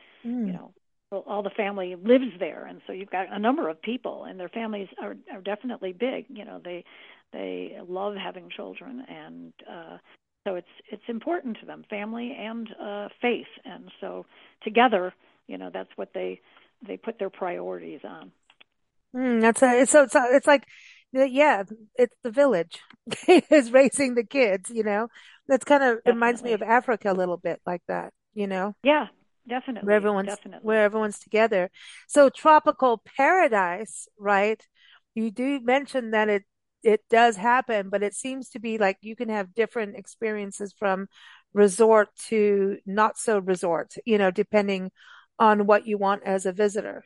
you 0.47 0.53
know 0.53 0.73
all 1.13 1.43
the 1.43 1.51
family 1.51 1.97
lives 1.97 2.33
there 2.39 2.67
and 2.67 2.81
so 2.87 2.93
you've 2.93 3.11
got 3.11 3.27
a 3.33 3.39
number 3.39 3.69
of 3.69 3.81
people 3.83 4.25
and 4.25 4.39
their 4.39 4.49
families 4.49 4.89
are 5.03 5.17
are 5.33 5.41
definitely 5.41 5.93
big 5.93 6.27
you 6.29 6.45
know 6.45 6.61
they 6.65 6.85
they 7.33 7.77
love 7.89 8.15
having 8.15 8.49
children 8.49 9.05
and 9.09 9.53
uh 9.69 9.99
so 10.47 10.55
it's 10.55 10.69
it's 10.91 11.03
important 11.09 11.59
to 11.59 11.67
them 11.67 11.85
family 11.91 12.37
and 12.39 12.69
uh 12.81 13.09
faith 13.21 13.47
and 13.65 13.91
so 14.01 14.25
together 14.63 15.13
you 15.49 15.59
know 15.59 15.71
that's 15.73 15.91
what 15.97 16.11
they 16.15 16.41
they 16.87 16.97
put 16.97 17.19
their 17.19 17.31
priorities 17.31 18.01
on. 18.05 18.33
Mm, 19.15 19.41
that's 19.41 19.63
a 19.63 19.85
so 19.87 20.05
it's, 20.05 20.15
it's 20.15 20.47
like 20.47 20.65
yeah 21.13 21.65
it's 21.97 22.15
the 22.23 22.31
village 22.31 22.79
is 23.29 23.73
raising 23.73 24.15
the 24.15 24.25
kids 24.25 24.71
you 24.71 24.85
know? 24.85 25.09
That's 25.49 25.65
kind 25.65 25.83
of 25.83 25.97
Definitely. 25.97 26.13
reminds 26.13 26.43
me 26.45 26.53
of 26.53 26.63
africa 26.63 27.11
a 27.11 27.15
little 27.15 27.37
bit 27.37 27.61
like 27.67 27.83
that 27.89 28.13
you 28.35 28.47
know? 28.47 28.77
Yeah 28.85 29.09
definitely 29.49 29.87
where 29.87 29.97
everyone's 29.97 30.29
definitely. 30.29 30.67
where 30.67 30.85
everyone's 30.85 31.19
together 31.19 31.71
so 32.09 32.29
tropical 32.29 33.03
paradise 33.17 34.09
right 34.19 34.67
you 35.15 35.31
do 35.31 35.61
mention 35.61 36.11
that 36.13 36.29
it 36.29 36.45
it 36.83 37.03
does 37.11 37.37
happen 37.37 37.89
but 37.91 38.03
it 38.03 38.15
seems 38.15 38.49
to 38.49 38.59
be 38.59 38.79
like 38.79 38.97
you 39.03 39.15
can 39.15 39.29
have 39.29 39.55
different 39.55 39.97
experiences 39.97 40.75
from 40.79 41.07
resort 41.53 42.09
to 42.17 42.79
not 42.87 43.19
so 43.19 43.39
resort, 43.39 43.95
you 44.07 44.19
know, 44.19 44.31
depending 44.31 44.91
on 45.39 45.67
what 45.67 45.87
you 45.87 45.99
want 45.99 46.23
as 46.25 46.47
a 46.47 46.53
visitor. 46.53 47.05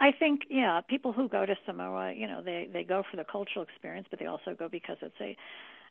I 0.00 0.10
think, 0.12 0.42
yeah, 0.50 0.80
people 0.88 1.12
who 1.12 1.28
go 1.28 1.46
to 1.46 1.54
Samoa, 1.66 2.12
you 2.14 2.26
know, 2.26 2.42
they 2.42 2.68
they 2.72 2.84
go 2.84 3.04
for 3.10 3.16
the 3.16 3.24
cultural 3.24 3.64
experience, 3.64 4.06
but 4.10 4.18
they 4.18 4.26
also 4.26 4.54
go 4.58 4.68
because 4.68 4.96
it's 5.02 5.20
a 5.20 5.36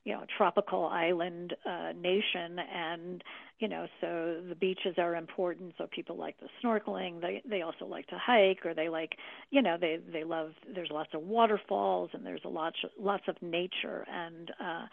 you 0.04 0.14
know 0.14 0.26
tropical 0.38 0.86
island 0.86 1.56
uh, 1.66 1.94
nation 1.96 2.60
and 2.60 3.24
you 3.60 3.68
know 3.68 3.88
so 4.02 4.42
the 4.50 4.56
beaches 4.56 4.96
are 4.98 5.16
important 5.16 5.74
so 5.78 5.88
people 5.92 6.18
like 6.18 6.36
the 6.40 6.48
snorkeling. 6.64 7.22
They 7.22 7.42
they 7.50 7.62
also 7.62 7.86
like 7.86 8.08
to 8.08 8.18
hike 8.18 8.66
or 8.66 8.74
they 8.74 8.90
like 8.90 9.16
you 9.52 9.62
know 9.62 9.78
they 9.80 10.00
they 10.12 10.24
love 10.24 10.52
there's 10.74 10.90
lots 10.92 11.10
of 11.14 11.22
waterfalls 11.22 12.10
and 12.14 12.26
there's 12.26 12.42
a 12.46 12.50
lots 12.50 12.78
lots 13.00 13.24
of 13.28 13.36
nature. 13.42 14.06
And 14.12 14.52
uh 14.60 14.86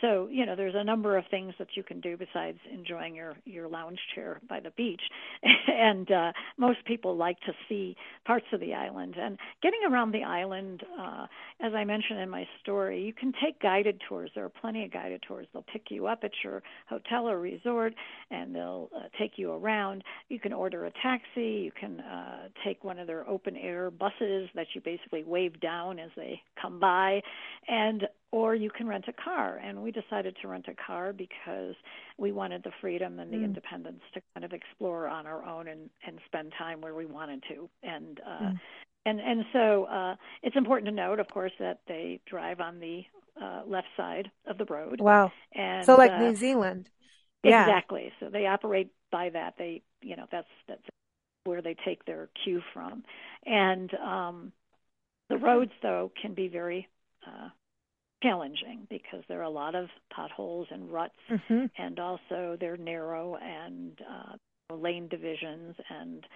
so 0.00 0.28
you 0.30 0.46
know 0.46 0.56
there's 0.56 0.74
a 0.74 0.84
number 0.84 1.16
of 1.16 1.24
things 1.30 1.54
that 1.58 1.68
you 1.76 1.82
can 1.82 2.00
do 2.00 2.16
besides 2.16 2.58
enjoying 2.72 3.14
your 3.14 3.36
your 3.44 3.68
lounge 3.68 4.00
chair 4.14 4.40
by 4.48 4.60
the 4.60 4.70
beach. 4.70 5.02
And 5.68 6.10
uh 6.10 6.32
most 6.56 6.84
people 6.86 7.16
like 7.16 7.38
to 7.40 7.52
see 7.68 7.96
parts 8.24 8.46
of 8.52 8.60
the 8.60 8.74
island. 8.74 9.16
And 9.18 9.38
getting 9.62 9.80
around 9.88 10.12
the 10.12 10.24
island 10.24 10.82
uh 10.98 11.26
as 11.60 11.74
i 11.74 11.84
mentioned 11.84 12.20
in 12.20 12.30
my 12.30 12.46
story 12.62 13.02
you 13.04 13.12
can 13.12 13.32
take 13.44 13.60
guided 13.60 14.00
tours. 14.08 14.30
There 14.34 14.44
are 14.44 14.48
plenty 14.48 14.84
of 14.84 14.92
guided 14.92 15.22
tours. 15.26 15.46
They'll 15.52 15.64
pick 15.70 15.90
you 15.90 16.06
up 16.06 16.20
at 16.24 16.32
your 16.42 16.62
hotel 16.88 17.28
or 17.28 17.38
resort 17.38 17.94
and 18.30 18.54
they'll 18.54 18.88
uh, 18.96 19.08
take 19.18 19.32
you 19.36 19.52
around. 19.52 20.02
You 20.28 20.40
can 20.40 20.52
order 20.52 20.86
a 20.86 20.92
taxi. 21.02 21.62
You 21.64 21.72
can 21.78 22.00
uh, 22.00 22.48
take 22.64 22.82
one 22.82 22.98
of 22.98 23.06
their 23.06 23.28
open 23.28 23.56
air 23.56 23.90
buses 23.90 24.48
that 24.54 24.66
you 24.74 24.80
basically 24.80 25.24
wave 25.24 25.60
down 25.60 25.98
as 25.98 26.10
they 26.16 26.40
come 26.60 26.80
by, 26.80 27.22
and 27.68 28.06
or 28.32 28.54
you 28.54 28.70
can 28.70 28.86
rent 28.88 29.04
a 29.08 29.12
car. 29.12 29.60
And 29.62 29.82
we 29.82 29.92
decided 29.92 30.36
to 30.42 30.48
rent 30.48 30.66
a 30.68 30.74
car 30.74 31.12
because 31.12 31.74
we 32.18 32.32
wanted 32.32 32.62
the 32.64 32.72
freedom 32.80 33.18
and 33.20 33.32
the 33.32 33.38
mm. 33.38 33.44
independence 33.44 34.02
to 34.14 34.20
kind 34.34 34.44
of 34.44 34.52
explore 34.52 35.06
on 35.08 35.26
our 35.26 35.44
own 35.44 35.68
and 35.68 35.88
and 36.06 36.18
spend 36.26 36.52
time 36.58 36.80
where 36.80 36.94
we 36.94 37.06
wanted 37.06 37.42
to. 37.48 37.68
And 37.82 38.20
uh, 38.26 38.42
mm. 38.44 38.60
and 39.04 39.20
and 39.20 39.44
so 39.52 39.84
uh, 39.84 40.16
it's 40.42 40.56
important 40.56 40.86
to 40.88 40.94
note, 40.94 41.20
of 41.20 41.28
course, 41.28 41.52
that 41.60 41.80
they 41.86 42.20
drive 42.26 42.60
on 42.60 42.80
the 42.80 43.04
uh, 43.40 43.62
left 43.66 43.88
side 43.96 44.30
of 44.46 44.58
the 44.58 44.64
road. 44.64 45.00
Wow. 45.00 45.32
And 45.52 45.84
so 45.84 45.96
like 45.96 46.10
uh, 46.10 46.18
New 46.18 46.34
Zealand. 46.34 46.90
Yeah. 47.50 47.62
Exactly. 47.62 48.12
So 48.20 48.28
they 48.30 48.46
operate 48.46 48.90
by 49.10 49.30
that. 49.30 49.54
They, 49.58 49.82
you 50.02 50.16
know, 50.16 50.26
that's 50.30 50.48
that's 50.68 50.82
where 51.44 51.62
they 51.62 51.76
take 51.84 52.04
their 52.04 52.28
cue 52.44 52.62
from. 52.72 53.04
And 53.44 53.92
um, 53.94 54.52
the 55.28 55.36
roads, 55.36 55.72
though, 55.82 56.10
can 56.20 56.34
be 56.34 56.48
very 56.48 56.88
uh, 57.26 57.48
challenging 58.22 58.86
because 58.90 59.22
there 59.28 59.40
are 59.40 59.44
a 59.44 59.50
lot 59.50 59.74
of 59.74 59.88
potholes 60.14 60.66
and 60.70 60.90
ruts, 60.90 61.14
mm-hmm. 61.30 61.66
and 61.78 61.98
also 61.98 62.56
they're 62.58 62.76
narrow 62.76 63.36
and 63.36 63.98
uh, 64.00 64.74
lane 64.74 65.08
divisions 65.08 65.76
and 65.88 66.26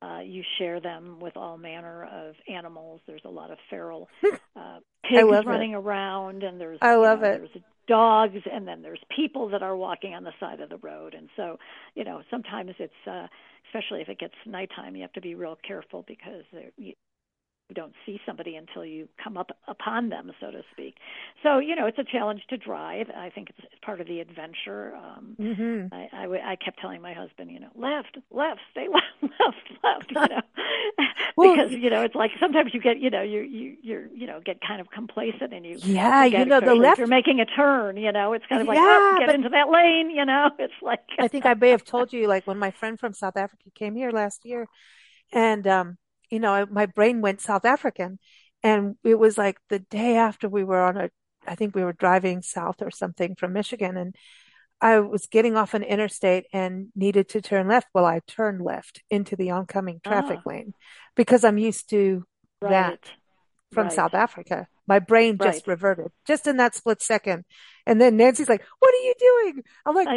uh, 0.00 0.20
you 0.20 0.42
share 0.58 0.80
them 0.80 1.18
with 1.20 1.36
all 1.36 1.58
manner 1.58 2.04
of 2.04 2.34
animals. 2.48 3.00
There's 3.06 3.24
a 3.24 3.30
lot 3.30 3.50
of 3.50 3.58
feral 3.68 4.08
uh, 4.56 4.78
pigs 5.08 5.44
running 5.44 5.72
it. 5.72 5.76
around, 5.76 6.42
and 6.42 6.60
there's 6.60 6.78
I 6.80 6.94
love 6.94 7.20
know, 7.20 7.30
it. 7.30 7.38
There's 7.52 7.64
dogs, 7.88 8.36
and 8.52 8.68
then 8.68 8.82
there's 8.82 9.00
people 9.14 9.48
that 9.48 9.62
are 9.62 9.76
walking 9.76 10.14
on 10.14 10.22
the 10.22 10.32
side 10.38 10.60
of 10.60 10.68
the 10.68 10.76
road. 10.78 11.14
And 11.14 11.28
so, 11.36 11.58
you 11.94 12.04
know, 12.04 12.22
sometimes 12.30 12.72
it's, 12.78 12.92
uh, 13.06 13.26
especially 13.68 14.00
if 14.00 14.08
it 14.08 14.18
gets 14.18 14.34
nighttime, 14.46 14.94
you 14.94 15.02
have 15.02 15.12
to 15.14 15.20
be 15.20 15.34
real 15.34 15.58
careful 15.66 16.04
because 16.06 16.44
you, 16.76 16.92
you 17.68 17.74
don't 17.74 17.92
see 18.06 18.18
somebody 18.24 18.56
until 18.56 18.84
you 18.84 19.08
come 19.22 19.36
up 19.36 19.50
upon 19.66 20.08
them, 20.08 20.32
so 20.40 20.50
to 20.50 20.62
speak. 20.72 20.96
So 21.42 21.58
you 21.58 21.76
know, 21.76 21.86
it's 21.86 21.98
a 21.98 22.04
challenge 22.04 22.42
to 22.48 22.56
drive. 22.56 23.10
I 23.10 23.30
think 23.30 23.50
it's, 23.50 23.58
part 23.82 24.00
of 24.00 24.06
the 24.06 24.20
adventure. 24.20 24.94
Um, 24.96 25.36
mm-hmm. 25.38 25.94
I, 25.94 26.08
I, 26.12 26.52
I 26.52 26.56
kept 26.56 26.80
telling 26.80 27.00
my 27.00 27.14
husband, 27.14 27.50
you 27.50 27.60
know, 27.60 27.68
left, 27.74 28.18
left, 28.30 28.60
stay 28.70 28.86
left, 28.92 29.32
left, 29.40 29.72
left. 29.84 30.10
You 30.10 30.36
know, 30.36 30.42
well, 31.36 31.56
because 31.56 31.72
you 31.72 31.90
know, 31.90 32.02
it's 32.02 32.14
like 32.14 32.30
sometimes 32.40 32.72
you 32.72 32.80
get, 32.80 32.98
you 32.98 33.10
know, 33.10 33.22
you 33.22 33.40
you 33.40 33.76
you're 33.82 34.06
you 34.08 34.26
know 34.26 34.40
get 34.44 34.60
kind 34.60 34.80
of 34.80 34.90
complacent 34.90 35.52
and 35.52 35.66
you 35.66 35.76
yeah, 35.82 36.24
you 36.24 36.44
know, 36.44 36.60
the 36.60 36.74
left. 36.74 36.98
You're 36.98 37.06
making 37.06 37.40
a 37.40 37.46
turn. 37.46 37.96
You 37.96 38.12
know, 38.12 38.32
it's 38.32 38.46
kind 38.46 38.62
of 38.62 38.68
like 38.68 38.76
yeah, 38.76 38.84
oh, 38.86 39.16
get 39.18 39.34
into 39.34 39.50
that 39.50 39.70
lane. 39.70 40.10
You 40.10 40.24
know, 40.24 40.50
it's 40.58 40.72
like 40.80 41.00
I 41.18 41.28
think 41.28 41.44
I 41.44 41.54
may 41.54 41.70
have 41.70 41.84
told 41.84 42.12
you 42.12 42.26
like 42.26 42.46
when 42.46 42.58
my 42.58 42.70
friend 42.70 42.98
from 42.98 43.12
South 43.12 43.36
Africa 43.36 43.64
came 43.74 43.94
here 43.94 44.10
last 44.10 44.44
year, 44.44 44.66
and 45.32 45.66
um 45.66 45.98
you 46.30 46.40
know, 46.40 46.66
my 46.70 46.86
brain 46.86 47.20
went 47.20 47.40
South 47.40 47.64
African. 47.64 48.18
And 48.62 48.96
it 49.04 49.18
was 49.18 49.38
like 49.38 49.58
the 49.68 49.78
day 49.78 50.16
after 50.16 50.48
we 50.48 50.64
were 50.64 50.82
on 50.82 50.96
a, 50.96 51.10
I 51.46 51.54
think 51.54 51.74
we 51.74 51.84
were 51.84 51.92
driving 51.92 52.42
south 52.42 52.82
or 52.82 52.90
something 52.90 53.36
from 53.36 53.52
Michigan 53.52 53.96
and 53.96 54.14
I 54.80 55.00
was 55.00 55.26
getting 55.26 55.56
off 55.56 55.74
an 55.74 55.82
interstate 55.82 56.46
and 56.52 56.88
needed 56.94 57.28
to 57.30 57.40
turn 57.40 57.68
left. 57.68 57.88
Well, 57.92 58.04
I 58.04 58.20
turned 58.26 58.62
left 58.62 59.02
into 59.10 59.34
the 59.34 59.50
oncoming 59.50 60.00
traffic 60.04 60.40
ah. 60.46 60.48
lane 60.48 60.72
because 61.16 61.44
I'm 61.44 61.58
used 61.58 61.90
to 61.90 62.24
right. 62.62 62.70
that 62.70 63.10
from 63.72 63.88
right. 63.88 63.92
South 63.92 64.14
Africa. 64.14 64.68
My 64.86 65.00
brain 65.00 65.36
right. 65.38 65.52
just 65.52 65.66
reverted 65.66 66.12
just 66.26 66.46
in 66.46 66.58
that 66.58 66.74
split 66.74 67.02
second. 67.02 67.44
And 67.86 68.00
then 68.00 68.16
Nancy's 68.16 68.48
like, 68.48 68.64
what 68.78 68.94
are 68.94 69.04
you 69.04 69.14
doing? 69.18 69.62
I'm 69.84 69.94
like, 69.94 70.08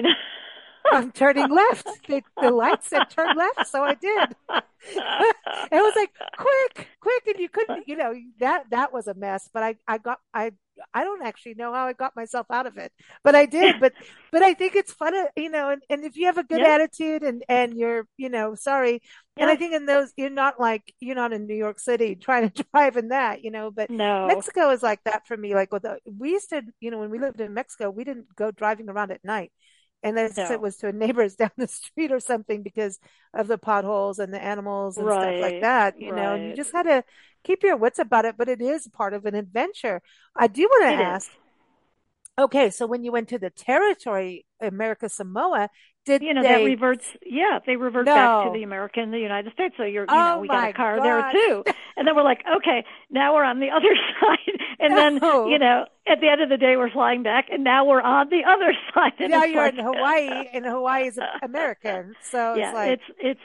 I'm 0.91 1.11
turning 1.11 1.50
left. 1.50 1.88
The, 2.07 2.21
the 2.41 2.51
light 2.51 2.83
said 2.83 3.05
turn 3.09 3.35
left, 3.35 3.67
so 3.67 3.83
I 3.83 3.95
did. 3.95 4.35
it 4.83 5.71
was 5.71 5.93
like 5.95 6.11
quick, 6.38 6.88
quick, 7.00 7.27
and 7.27 7.39
you 7.39 7.50
couldn't, 7.50 7.88
you 7.88 7.95
know, 7.95 8.13
that 8.39 8.65
that 8.71 8.91
was 8.91 9.07
a 9.07 9.13
mess. 9.13 9.50
But 9.53 9.63
I, 9.63 9.75
I 9.88 9.97
got, 10.00 10.19
I, 10.33 10.51
I 10.93 11.03
don't 11.03 11.21
actually 11.23 11.53
know 11.53 11.73
how 11.73 11.85
I 11.85 11.93
got 11.93 12.15
myself 12.15 12.47
out 12.50 12.65
of 12.65 12.77
it, 12.77 12.91
but 13.23 13.35
I 13.35 13.45
did. 13.45 13.79
But, 13.79 13.93
but 14.31 14.41
I 14.41 14.53
think 14.53 14.75
it's 14.75 14.91
fun, 14.91 15.13
you 15.35 15.50
know. 15.50 15.69
And, 15.69 15.81
and 15.89 16.03
if 16.03 16.17
you 16.17 16.25
have 16.25 16.38
a 16.38 16.43
good 16.43 16.61
attitude 16.61 17.23
and 17.23 17.43
and 17.47 17.77
you're, 17.77 18.07
you 18.17 18.29
know, 18.29 18.55
sorry, 18.55 19.01
and 19.38 19.50
I 19.50 19.55
think 19.55 19.73
in 19.73 19.85
those, 19.85 20.11
you're 20.17 20.29
not 20.29 20.59
like 20.59 20.93
you're 21.00 21.15
not 21.15 21.33
in 21.33 21.47
New 21.47 21.55
York 21.55 21.79
City 21.79 22.15
trying 22.21 22.50
to 22.50 22.65
drive 22.73 22.97
in 22.97 23.09
that, 23.09 23.43
you 23.43 23.51
know. 23.51 23.71
But 23.71 23.89
no. 23.89 24.27
Mexico 24.27 24.71
is 24.71 24.81
like 24.83 25.03
that 25.03 25.27
for 25.27 25.38
me. 25.38 25.53
Like 25.53 25.71
with 25.71 25.83
the, 25.83 26.00
we 26.05 26.31
used 26.31 26.50
to, 26.50 26.63
you 26.79 26.91
know, 26.91 27.00
when 27.00 27.11
we 27.11 27.19
lived 27.19 27.39
in 27.39 27.53
Mexico, 27.53 27.89
we 27.89 28.03
didn't 28.03 28.35
go 28.35 28.51
driving 28.51 28.89
around 28.89 29.11
at 29.11 29.23
night 29.23 29.51
unless 30.03 30.38
no. 30.38 30.51
it 30.51 30.62
was 30.62 30.77
to 30.77 30.88
a 30.88 30.91
neighbor's 30.91 31.36
down 31.41 31.51
the 31.58 31.67
street 31.67 32.12
or 32.12 32.20
something 32.20 32.63
because 32.63 33.00
of 33.34 33.48
the 33.48 33.58
potholes 33.58 34.20
and 34.20 34.34
the 34.34 34.41
animals 34.41 34.98
and 34.98 35.05
right. 35.05 35.38
stuff 35.38 35.51
like 35.51 35.62
that, 35.62 36.00
you 36.00 36.12
right. 36.12 36.22
know, 36.22 36.36
and 36.36 36.50
you 36.50 36.55
just 36.55 36.72
had 36.72 36.84
to 36.84 37.03
keep 37.43 37.63
your 37.63 37.77
wits 37.77 38.00
about 38.00 38.25
it, 38.25 38.36
but 38.38 38.50
it 38.50 38.62
is 38.62 38.88
part 38.88 39.13
of 39.13 39.25
an 39.25 39.36
adventure. 39.36 40.01
I 40.36 40.48
do 40.48 40.63
want 40.63 40.84
to 40.84 41.03
ask, 41.03 41.29
is. 41.29 41.38
okay, 42.43 42.70
so 42.70 42.86
when 42.86 43.03
you 43.03 43.12
went 43.12 43.29
to 43.29 43.39
the 43.39 43.50
territory, 43.50 44.46
America 44.60 45.10
Samoa, 45.10 45.70
did 46.05 46.24
you 46.24 46.34
know 46.34 46.41
they... 46.41 46.48
that 46.48 46.63
reverts? 46.63 47.05
Yeah, 47.25 47.60
they 47.65 47.75
revert 47.75 48.05
no. 48.05 48.15
back 48.15 48.48
to 48.48 48.53
the 48.53 48.63
American, 48.63 49.12
the 49.12 49.20
United 49.20 49.53
States. 49.53 49.75
So 49.77 49.84
you're, 49.84 50.03
you 50.03 50.10
oh 50.10 50.36
know, 50.36 50.39
we 50.39 50.48
got 50.48 50.70
a 50.70 50.74
car 50.74 51.01
there 51.01 51.31
too, 51.31 51.63
and 51.96 52.08
then 52.08 52.15
we're 52.15 52.24
like, 52.24 52.43
okay, 52.58 52.84
now 53.12 53.36
we're 53.36 53.43
on 53.43 53.60
the 53.60 53.70
other 53.75 53.96
side, 54.20 54.58
and 54.79 54.98
then 54.98 55.15
no. 55.17 55.48
you 55.48 55.60
know, 55.60 55.86
at 56.08 56.20
the 56.20 56.27
end 56.27 56.41
of 56.41 56.50
the 56.50 56.58
day, 56.58 56.75
we're 56.75 56.89
flying 56.89 57.22
back, 57.22 57.48
and 57.51 57.63
now 57.63 57.86
we're 57.86 58.01
on 58.01 58.29
the 58.29 58.43
other 58.48 58.74
side. 58.93 59.13
And 59.20 59.31
now 59.31 59.43
you're 59.43 59.63
like... 59.63 59.75
in 59.75 59.86
Hawaii, 59.86 60.48
and 60.53 60.65
Hawaii 60.65 61.08
is 61.08 61.20
American, 61.43 62.15
so 62.22 62.55
yeah, 62.55 62.70
it's 62.70 62.75
like 62.75 62.89
it's 62.91 63.03
it's 63.20 63.39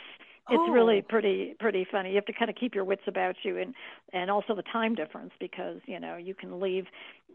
it's 0.48 0.62
oh. 0.66 0.70
really 0.70 1.02
pretty 1.02 1.56
pretty 1.58 1.86
funny. 1.90 2.10
You 2.10 2.16
have 2.16 2.26
to 2.26 2.32
kind 2.32 2.48
of 2.48 2.56
keep 2.56 2.74
your 2.74 2.84
wits 2.84 3.02
about 3.06 3.36
you, 3.42 3.58
and 3.58 3.74
and 4.14 4.30
also 4.30 4.54
the 4.54 4.62
time 4.62 4.94
difference 4.94 5.32
because 5.38 5.80
you 5.86 6.00
know 6.00 6.16
you 6.16 6.34
can 6.34 6.58
leave. 6.58 6.86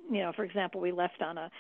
You 0.10 0.24
know, 0.24 0.34
for 0.36 0.44
example, 0.44 0.82
we 0.82 0.92
left 0.92 1.22
on 1.22 1.38
a 1.38 1.51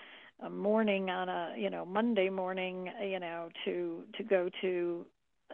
a 0.41 0.49
morning 0.49 1.09
on 1.09 1.29
a 1.29 1.53
you 1.57 1.69
know 1.69 1.85
Monday 1.85 2.29
morning 2.29 2.89
you 3.03 3.19
know 3.19 3.49
to 3.65 4.03
to 4.17 4.23
go 4.23 4.49
to 4.61 5.05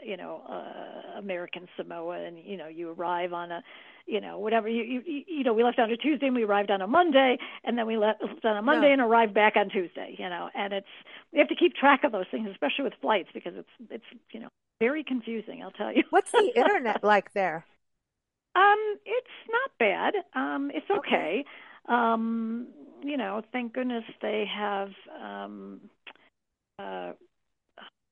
you 0.04 0.18
know 0.18 0.42
uh, 0.50 1.20
American 1.20 1.68
Samoa 1.76 2.26
and 2.26 2.38
you 2.40 2.58
know 2.58 2.68
you 2.68 2.92
arrive 2.92 3.34
on 3.34 3.52
a 3.52 3.64
you 4.06 4.22
know 4.22 4.40
whatever 4.40 4.68
you 4.70 4.84
you 5.06 5.24
you 5.28 5.44
know 5.44 5.54
we 5.54 5.64
left 5.64 5.80
on 5.80 5.92
a 5.92 5.98
Tuesday 5.98 6.28
and 6.28 6.36
we 6.36 6.44
arrived 6.44 6.72
on 6.72 6.82
a 6.82 6.88
Monday 6.88 7.38
and 7.64 7.78
then 7.78 7.86
we 7.86 7.98
left 7.98 8.22
on 8.44 8.58
a 8.58 8.62
Monday 8.62 8.88
no. 8.88 8.94
and 8.94 9.02
arrived 9.02 9.34
back 9.34 9.56
on 9.56 9.70
Tuesday 9.70 10.16
you 10.18 10.30
know 10.30 10.50
and 10.56 10.74
it's 10.74 10.88
we 11.34 11.40
have 11.40 11.50
to 11.50 11.56
keep 11.56 11.76
track 11.76 12.04
of 12.04 12.12
those 12.12 12.26
things 12.32 12.48
especially 12.52 12.84
with 12.84 12.94
flights 13.02 13.30
because 13.34 13.54
it's 13.56 13.92
it's 13.92 14.06
you 14.32 14.40
know 14.40 14.50
very 14.80 15.04
confusing 15.04 15.62
I'll 15.64 15.72
tell 15.72 15.94
you 15.94 16.04
what's 16.10 16.32
the 16.32 16.52
internet 16.56 17.04
like 17.04 17.34
there 17.34 17.66
um 18.56 18.98
it's 19.06 19.28
not 19.50 19.72
bad 19.80 20.14
um 20.34 20.72
it's 20.74 20.90
okay. 20.90 20.98
okay. 21.00 21.46
Um 21.88 22.68
you 23.04 23.18
know, 23.18 23.42
thank 23.52 23.74
goodness 23.74 24.04
they 24.22 24.46
have 24.54 24.90
um, 25.24 25.82
uh, 26.80 27.14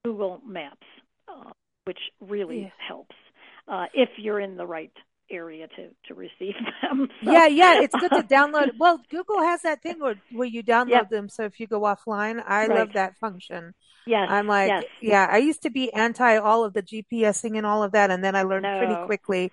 Google 0.03 0.41
Maps, 0.45 0.87
uh, 1.27 1.51
which 1.85 1.99
really 2.21 2.61
yeah. 2.61 2.69
helps 2.87 3.15
uh, 3.67 3.85
if 3.93 4.09
you're 4.17 4.39
in 4.39 4.57
the 4.57 4.65
right 4.65 4.91
area 5.31 5.67
to 5.67 5.89
to 6.07 6.13
receive 6.13 6.53
them. 6.81 7.09
So. 7.23 7.31
Yeah, 7.31 7.47
yeah, 7.47 7.81
it's 7.81 7.95
good 7.95 8.11
to 8.11 8.23
download. 8.35 8.71
Well, 8.77 9.01
Google 9.09 9.41
has 9.41 9.61
that 9.63 9.81
thing 9.81 9.99
where 9.99 10.15
where 10.31 10.47
you 10.47 10.63
download 10.63 10.89
yep. 10.89 11.09
them. 11.09 11.29
So 11.29 11.43
if 11.43 11.59
you 11.59 11.67
go 11.67 11.81
offline, 11.81 12.43
I 12.45 12.67
right. 12.67 12.79
love 12.79 12.93
that 12.93 13.17
function. 13.17 13.73
Yes, 14.07 14.27
I'm 14.29 14.45
like, 14.47 14.69
yes. 14.69 14.83
yeah, 15.01 15.27
I 15.29 15.37
used 15.37 15.63
to 15.63 15.71
be 15.71 15.91
anti 15.91 16.37
all 16.37 16.63
of 16.63 16.73
the 16.73 16.83
GPSing 16.83 17.57
and 17.57 17.65
all 17.65 17.81
of 17.81 17.93
that, 17.93 18.11
and 18.11 18.23
then 18.23 18.35
I 18.35 18.43
learned 18.43 18.63
no. 18.63 18.77
pretty 18.77 19.05
quickly. 19.05 19.51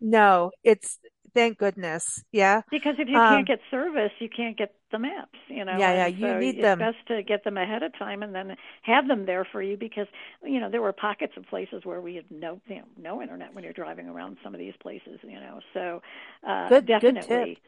No, 0.00 0.50
it's 0.64 0.98
thank 1.34 1.58
goodness. 1.58 2.22
Yeah. 2.32 2.62
Because 2.70 2.94
if 2.98 3.08
you 3.08 3.20
can't 3.20 3.46
Um, 3.46 3.46
get 3.46 3.60
service, 3.70 4.12
you 4.18 4.30
can't 4.34 4.56
get 4.56 4.74
the 4.90 4.98
maps, 4.98 5.38
you 5.48 5.62
know, 5.64 5.84
yeah, 5.84 5.92
yeah, 5.94 6.06
you 6.06 6.34
so 6.34 6.36
need 6.36 6.60
it's 6.60 6.72
them. 6.72 6.78
best 6.78 6.96
to 7.08 7.22
get 7.22 7.44
them 7.44 7.58
ahead 7.58 7.82
of 7.82 7.92
time 7.98 8.22
and 8.22 8.34
then 8.34 8.56
have 8.82 9.06
them 9.08 9.26
there 9.26 9.44
for 9.52 9.60
you 9.62 9.76
because, 9.76 10.06
you 10.42 10.58
know, 10.58 10.70
there 10.70 10.80
were 10.80 10.92
pockets 10.92 11.34
of 11.36 11.44
places 11.48 11.84
where 11.84 12.00
we 12.00 12.14
had 12.14 12.24
no, 12.30 12.60
you 12.66 12.76
know, 12.76 12.84
no 12.96 13.20
internet 13.22 13.54
when 13.54 13.62
you're 13.62 13.74
driving 13.74 14.08
around 14.08 14.38
some 14.42 14.54
of 14.54 14.58
these 14.58 14.72
places, 14.80 15.20
you 15.22 15.38
know. 15.38 15.60
So, 15.74 16.02
uh, 16.48 16.70
Good, 16.70 16.90
good 16.98 17.20
tip. 17.20 17.58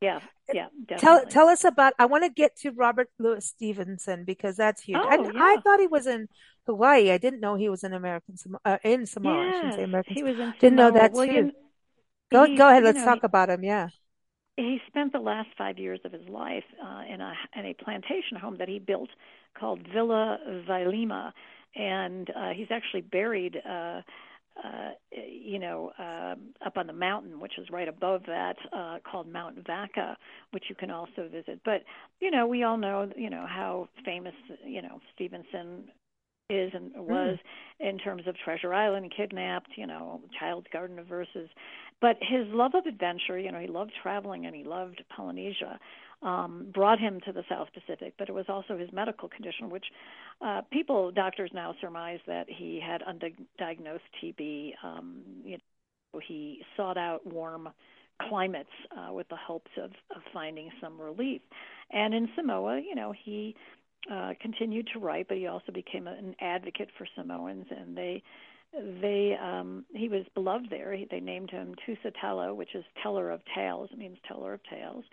yeah, 0.00 0.20
yeah, 0.52 0.68
Tell 0.96 1.24
definitely. 1.24 1.30
tell 1.30 1.48
us 1.48 1.64
about. 1.64 1.94
I 1.98 2.04
want 2.06 2.24
to 2.24 2.30
get 2.30 2.56
to 2.58 2.70
Robert 2.72 3.08
Louis 3.18 3.44
Stevenson 3.46 4.24
because 4.24 4.56
that's 4.56 4.82
huge. 4.82 5.02
Oh, 5.02 5.08
And 5.08 5.26
I 5.38 5.56
yeah. 5.56 5.60
thought 5.64 5.80
he 5.80 5.86
was 5.86 6.06
in 6.06 6.28
Hawaii. 6.66 7.10
I 7.10 7.16
didn't 7.18 7.40
know 7.40 7.54
he 7.54 7.70
was 7.70 7.84
in 7.84 7.94
American 7.94 8.36
uh, 8.66 8.76
in 8.84 9.06
Samoa. 9.06 9.46
I 9.48 9.52
shouldn't 9.52 9.74
say 9.74 9.82
American. 9.84 10.16
he 10.16 10.22
was 10.22 10.38
in 10.38 10.54
Didn't 10.58 10.76
know 10.76 10.90
Samoa. 10.90 10.92
that 10.92 11.14
too. 11.14 11.48
Go 12.32 12.46
he, 12.46 12.54
go 12.54 12.68
ahead. 12.68 12.82
Let's 12.84 13.02
know, 13.02 13.04
talk 13.04 13.22
about 13.24 13.50
him. 13.50 13.62
Yeah. 13.64 13.90
he 14.56 14.78
spent 14.86 15.12
the 15.12 15.18
last 15.18 15.48
five 15.56 15.78
years 15.78 16.00
of 16.04 16.12
his 16.12 16.28
life 16.28 16.64
uh, 16.82 17.02
in 17.12 17.20
a 17.20 17.32
in 17.56 17.66
a 17.66 17.74
plantation 17.74 18.36
home 18.40 18.56
that 18.58 18.68
he 18.68 18.78
built 18.78 19.10
called 19.58 19.80
Villa 19.92 20.38
Vailima, 20.68 21.32
and 21.76 22.30
uh, 22.30 22.50
he's 22.54 22.68
actually 22.70 23.00
buried, 23.00 23.56
uh, 23.68 24.02
uh, 24.62 24.90
you 25.12 25.58
know, 25.58 25.92
um, 25.98 26.54
up 26.64 26.76
on 26.76 26.86
the 26.86 26.92
mountain, 26.92 27.40
which 27.40 27.58
is 27.58 27.68
right 27.70 27.88
above 27.88 28.22
that, 28.26 28.56
uh, 28.72 28.98
called 29.10 29.26
Mount 29.28 29.64
Vaea, 29.64 30.16
which 30.52 30.64
you 30.68 30.74
can 30.74 30.90
also 30.90 31.28
visit. 31.30 31.60
But 31.64 31.84
you 32.20 32.30
know, 32.30 32.46
we 32.46 32.62
all 32.62 32.76
know, 32.76 33.10
you 33.16 33.30
know, 33.30 33.46
how 33.48 33.88
famous, 34.04 34.34
you 34.66 34.82
know, 34.82 35.00
Stevenson 35.14 35.84
is 36.50 36.72
and 36.74 36.92
Mm. 37.06 37.06
was 37.06 37.38
in 37.78 37.98
terms 37.98 38.22
of 38.26 38.36
Treasure 38.44 38.74
Island, 38.74 39.12
Kidnapped, 39.16 39.70
you 39.76 39.86
know, 39.86 40.20
Child's 40.38 40.66
Garden 40.72 40.98
of 40.98 41.06
Verses. 41.06 41.48
But 42.00 42.16
his 42.20 42.46
love 42.48 42.74
of 42.74 42.86
adventure, 42.86 43.38
you 43.38 43.52
know, 43.52 43.58
he 43.58 43.66
loved 43.66 43.92
traveling 44.02 44.46
and 44.46 44.54
he 44.54 44.64
loved 44.64 45.02
Polynesia, 45.14 45.78
um, 46.22 46.70
brought 46.72 46.98
him 46.98 47.20
to 47.26 47.32
the 47.32 47.44
South 47.48 47.68
Pacific. 47.74 48.14
But 48.18 48.28
it 48.28 48.32
was 48.32 48.46
also 48.48 48.78
his 48.78 48.90
medical 48.92 49.28
condition, 49.28 49.68
which 49.70 49.84
uh, 50.40 50.62
people, 50.72 51.10
doctors 51.10 51.50
now 51.52 51.74
surmise 51.80 52.20
that 52.26 52.46
he 52.48 52.80
had 52.84 53.02
undiagnosed 53.02 54.00
TB. 54.22 54.72
Um, 54.82 55.22
you 55.44 55.58
know, 56.12 56.20
he 56.26 56.62
sought 56.76 56.96
out 56.96 57.26
warm 57.26 57.68
climates 58.28 58.70
uh, 58.96 59.12
with 59.12 59.28
the 59.28 59.36
hopes 59.36 59.70
of, 59.76 59.90
of 60.14 60.22
finding 60.32 60.70
some 60.80 61.00
relief. 61.00 61.40
And 61.90 62.14
in 62.14 62.28
Samoa, 62.36 62.80
you 62.80 62.94
know, 62.94 63.12
he 63.24 63.54
uh, 64.10 64.32
continued 64.40 64.88
to 64.92 64.98
write, 64.98 65.28
but 65.28 65.36
he 65.36 65.46
also 65.46 65.72
became 65.72 66.06
an 66.06 66.34
advocate 66.40 66.88
for 66.96 67.06
Samoans, 67.16 67.66
and 67.70 67.96
they 67.96 68.22
they 68.72 69.36
um 69.42 69.84
he 69.94 70.08
was 70.08 70.24
beloved 70.34 70.66
there. 70.70 70.92
He, 70.94 71.06
they 71.10 71.20
named 71.20 71.50
him 71.50 71.74
Tusitala, 71.86 72.54
which 72.54 72.74
is 72.74 72.84
teller 73.02 73.30
of 73.30 73.40
tales. 73.54 73.90
It 73.92 73.98
means 73.98 74.18
teller 74.26 74.54
of 74.54 74.60
tales. 74.68 75.04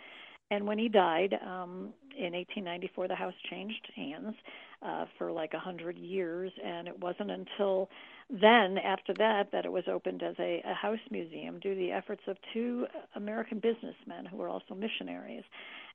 And 0.50 0.66
when 0.66 0.78
he 0.78 0.90
died 0.90 1.34
um 1.46 1.94
in 2.18 2.34
1894, 2.34 3.08
the 3.08 3.16
house 3.16 3.34
changed 3.50 3.88
hands 3.96 4.36
uh 4.82 5.06
for 5.18 5.32
like 5.32 5.54
a 5.54 5.60
hundred 5.60 5.98
years, 5.98 6.52
and 6.64 6.88
it 6.88 7.00
wasn't 7.00 7.32
until 7.32 7.90
then, 8.30 8.78
after 8.78 9.14
that, 9.20 9.52
that 9.54 9.66
it 9.66 9.72
was 9.72 9.86
opened 9.88 10.22
as 10.22 10.36
a, 10.38 10.62
a 10.66 10.74
house 10.74 11.00
museum 11.12 11.60
due 11.60 11.74
to 11.74 11.80
the 11.80 11.92
efforts 11.92 12.22
of 12.28 12.36
two 12.54 12.86
American 13.16 13.60
businessmen 13.60 14.26
who 14.30 14.38
were 14.38 14.50
also 14.50 14.76
missionaries. 14.76 15.44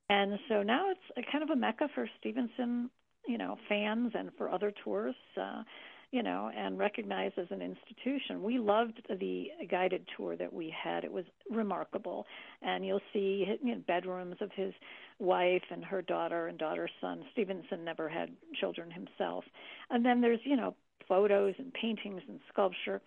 And 0.08 0.38
so 0.48 0.62
now 0.62 0.90
it's 0.90 1.00
a 1.18 1.30
kind 1.30 1.44
of 1.44 1.50
a 1.50 1.56
mecca 1.56 1.88
for 1.94 2.08
Stevenson, 2.18 2.90
you 3.26 3.36
know, 3.36 3.58
fans 3.68 4.12
and 4.14 4.30
for 4.38 4.50
other 4.50 4.72
tourists. 4.82 5.20
Uh, 5.38 5.62
you 6.12 6.22
know, 6.22 6.50
and 6.54 6.78
recognized 6.78 7.38
as 7.38 7.46
an 7.50 7.62
institution. 7.62 8.42
We 8.42 8.58
loved 8.58 9.00
the 9.08 9.46
guided 9.68 10.06
tour 10.14 10.36
that 10.36 10.52
we 10.52 10.72
had. 10.72 11.04
It 11.04 11.10
was 11.10 11.24
remarkable. 11.50 12.26
And 12.60 12.84
you'll 12.84 13.00
see 13.14 13.46
you 13.62 13.74
know, 13.74 13.82
bedrooms 13.86 14.36
of 14.42 14.50
his 14.54 14.74
wife 15.18 15.62
and 15.70 15.82
her 15.82 16.02
daughter 16.02 16.48
and 16.48 16.58
daughter's 16.58 16.90
son. 17.00 17.24
Stevenson 17.32 17.82
never 17.82 18.10
had 18.10 18.28
children 18.60 18.90
himself. 18.90 19.44
And 19.88 20.04
then 20.04 20.20
there's, 20.20 20.40
you 20.44 20.54
know, 20.54 20.74
photos 21.08 21.54
and 21.58 21.72
paintings 21.72 22.20
and 22.28 22.40
sculpture. 22.52 23.00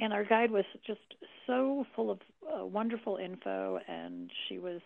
And 0.00 0.12
our 0.12 0.24
guide 0.24 0.50
was 0.50 0.64
just 0.84 1.00
so 1.46 1.86
full 1.94 2.10
of 2.10 2.18
uh, 2.42 2.66
wonderful 2.66 3.16
info, 3.16 3.78
and 3.88 4.30
she 4.48 4.58
was 4.58 4.80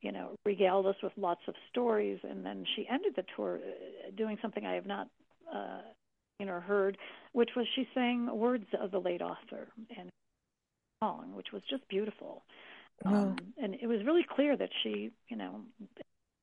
you 0.00 0.12
know, 0.12 0.30
regaled 0.46 0.86
us 0.86 0.94
with 1.02 1.12
lots 1.18 1.42
of 1.46 1.54
stories, 1.70 2.18
and 2.22 2.44
then 2.44 2.64
she 2.74 2.86
ended 2.90 3.12
the 3.16 3.24
tour 3.36 3.58
uh, 3.62 4.10
doing 4.16 4.38
something 4.40 4.64
I 4.64 4.72
have 4.72 4.86
not 4.86 5.08
uh, 5.54 5.80
seen 6.40 6.50
or 6.50 6.60
heard, 6.60 6.98
which 7.32 7.50
was 7.56 7.66
she 7.76 7.86
sang 7.94 8.28
words 8.36 8.66
of 8.80 8.90
the 8.90 8.98
late 9.00 9.22
author 9.22 9.68
and 9.98 10.10
song, 11.02 11.32
which 11.34 11.48
was 11.52 11.62
just 11.70 11.86
beautiful. 11.88 12.44
Oh, 13.04 13.34
Um, 13.34 13.52
and 13.62 13.76
it 13.80 13.86
was 13.86 14.04
really 14.06 14.26
clear 14.28 14.56
that 14.56 14.70
she, 14.82 15.10
you 15.28 15.36
know, 15.36 15.60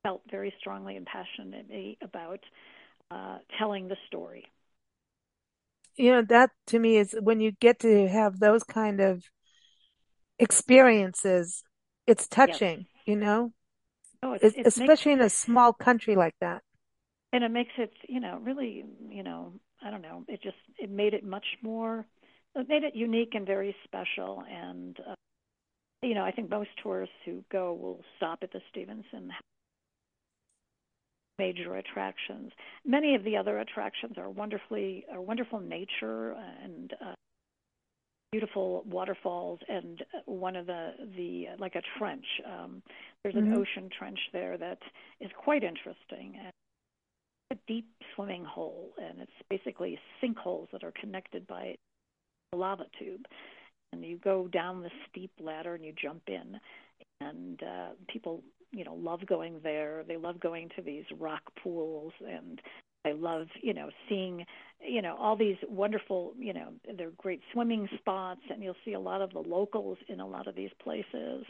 felt 0.04 0.22
very 0.32 0.54
strongly 0.60 0.98
and 0.98 1.06
passionately 1.08 1.98
about 2.04 2.40
uh, 3.12 3.40
telling 3.60 3.88
the 3.88 3.98
story. 4.08 4.46
you 5.98 6.12
know, 6.12 6.22
that 6.22 6.52
to 6.68 6.80
me 6.80 6.98
is 6.98 7.16
when 7.22 7.40
you 7.42 7.52
get 7.52 7.80
to 7.80 8.08
have 8.08 8.40
those 8.40 8.64
kind 8.64 9.00
of 9.02 9.24
experiences, 10.40 11.64
it's 12.08 12.28
Yes. 12.44 12.62
touching, 12.62 12.88
you 13.06 13.16
know, 13.16 13.54
Oh, 14.24 14.34
it 14.34 14.76
makes 14.78 14.96
especially 14.98 15.14
in 15.14 15.22
a 15.22 15.30
small 15.30 15.74
country 15.74 16.16
like 16.16 16.36
that. 16.42 16.64
and 17.34 17.44
it 17.44 17.50
makes 17.50 17.72
it, 17.78 17.92
you 18.08 18.20
know, 18.20 18.40
really, 18.44 18.84
you 19.10 19.24
know, 19.24 19.54
I 19.86 19.92
don't 19.92 20.02
know, 20.02 20.24
it 20.28 20.42
just 20.42 20.58
it 20.78 20.90
made 20.90 21.14
it 21.14 21.24
much 21.24 21.46
more, 21.62 22.06
it 22.56 22.68
made 22.70 22.84
it 22.84 22.96
unique 22.96 23.34
and 23.36 23.46
very 23.46 23.76
special. 23.84 24.44
And 24.50 24.98
uh, 25.08 25.16
you 26.04 26.16
know, 26.16 26.24
I 26.24 26.32
think 26.32 26.50
most 26.50 26.70
tourists 26.82 27.16
who 27.26 27.44
go 27.52 27.74
will 27.74 28.02
stop 28.18 28.40
at 28.44 28.52
the 28.52 28.62
Stevenson 28.72 29.32
major 31.40 31.76
attractions. 31.76 32.52
Many 32.86 33.16
of 33.16 33.24
the 33.24 33.38
other 33.38 33.60
attractions 33.60 34.18
are 34.18 34.30
wonderfully 34.30 35.06
are 35.12 35.22
wonderful 35.22 35.60
nature 35.60 36.36
and 36.64 36.94
uh, 37.06 37.14
beautiful 38.32 38.84
waterfalls 38.90 39.60
and 39.70 40.04
one 40.26 40.56
of 40.56 40.66
the 40.66 40.92
the 41.16 41.46
like 41.60 41.76
a 41.76 41.82
trench. 41.98 42.26
Um, 42.46 42.82
there's 43.24 43.36
an 43.36 43.48
hmm 43.48 43.54
ocean 43.54 43.90
trench 43.98 44.20
there 44.34 44.58
that 44.58 44.80
is 45.22 45.32
quite 45.38 45.64
interesting 45.64 46.36
and 46.44 46.52
a 47.52 47.56
deep 47.68 47.88
swimming 48.16 48.44
hole 48.44 48.92
and 48.98 49.20
it's 49.22 49.32
basically 49.50 49.98
sinkholes 50.24 50.70
that 50.72 50.84
are 50.84 50.94
connected 51.00 51.48
by 51.48 51.76
a 52.54 52.58
lava 52.58 52.86
tube. 53.00 53.26
And 53.94 54.04
you 54.04 54.18
go 54.18 54.48
down 54.48 54.82
the 54.82 54.92
steep 55.10 55.32
ladder 55.40 55.76
and 55.76 55.84
you 55.84 55.94
jump 56.00 56.24
in. 56.28 56.60
And 57.22 57.62
uh 57.64 57.90
people 58.12 58.44
you 58.72 58.84
know 58.84 58.96
love 58.96 59.26
going 59.26 59.60
there. 59.64 60.04
They 60.08 60.18
love 60.18 60.40
going 60.40 60.70
to 60.76 60.82
these 60.82 61.06
rock 61.20 61.42
pools 61.64 62.14
and 62.28 62.62
they 63.08 63.14
love 63.20 63.48
you 63.62 63.74
know 63.74 63.90
seeing 64.10 64.46
you 64.96 65.02
know 65.02 65.16
all 65.18 65.36
these 65.36 65.58
wonderful 65.70 66.34
you 66.40 66.54
know 66.54 66.70
they're 66.98 67.12
great 67.18 67.42
swimming 67.54 67.88
spots 67.98 68.42
and 68.50 68.64
you'll 68.64 68.76
see 68.86 68.94
a 68.94 69.00
lot 69.00 69.22
of 69.22 69.32
the 69.32 69.40
locals 69.40 69.98
in 70.08 70.20
a 70.20 70.28
lot 70.28 70.48
of 70.48 70.56
these 70.56 70.70
places. 70.84 71.46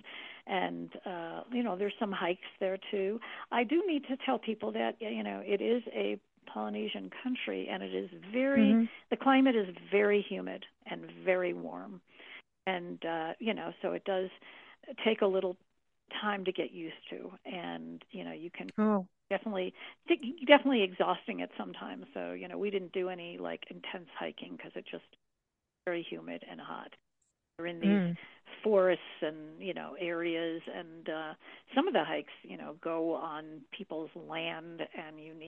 And 0.47 0.89
uh 1.05 1.41
you 1.51 1.63
know 1.63 1.75
there's 1.77 1.93
some 1.99 2.11
hikes 2.11 2.51
there 2.59 2.77
too. 2.91 3.19
I 3.51 3.63
do 3.63 3.83
need 3.87 4.03
to 4.07 4.17
tell 4.25 4.39
people 4.39 4.71
that 4.73 4.95
you 4.99 5.23
know 5.23 5.41
it 5.45 5.61
is 5.61 5.83
a 5.93 6.19
polynesian 6.53 7.11
country 7.23 7.67
and 7.71 7.83
it 7.83 7.93
is 7.93 8.09
very 8.31 8.71
hmm 8.71 8.85
the 9.09 9.17
climate 9.17 9.55
is 9.55 9.67
very 9.91 10.21
humid 10.29 10.65
and 10.89 11.01
very 11.25 11.53
warm. 11.53 12.01
And 12.67 13.03
uh 13.05 13.33
you 13.39 13.53
know 13.53 13.71
so 13.81 13.91
it 13.93 14.03
does 14.05 14.29
take 15.05 15.21
a 15.21 15.27
little 15.27 15.55
time 16.21 16.45
to 16.45 16.51
get 16.51 16.71
used 16.71 17.03
to. 17.11 17.31
And 17.45 18.03
you 18.11 18.23
know 18.23 18.31
you 18.31 18.49
can 18.57 18.69
Oh, 18.79 19.07
definitely 19.29 19.73
definitely 20.47 20.83
exhausting 20.83 21.39
it 21.41 21.49
sometimes 21.57 22.05
so 22.13 22.31
you 22.31 22.47
know 22.47 22.57
we 22.57 22.69
didn't 22.69 22.91
do 22.93 23.09
any 23.09 23.37
like 23.37 23.63
intense 23.69 24.07
hiking 24.17 24.55
because 24.55 24.71
it's 24.75 24.89
just 24.89 25.03
very 25.85 26.05
humid 26.09 26.43
and 26.49 26.59
hot 26.59 26.93
we're 27.59 27.67
in 27.67 27.79
these 27.79 27.89
mm. 27.89 28.17
forests 28.63 29.01
and 29.21 29.37
you 29.59 29.73
know 29.73 29.95
areas 29.99 30.61
and 30.73 31.09
uh 31.09 31.33
some 31.75 31.87
of 31.87 31.93
the 31.93 32.03
hikes 32.03 32.33
you 32.43 32.57
know 32.57 32.75
go 32.81 33.15
on 33.15 33.61
people's 33.75 34.09
land 34.15 34.81
and 34.95 35.19
you 35.19 35.33
need 35.33 35.47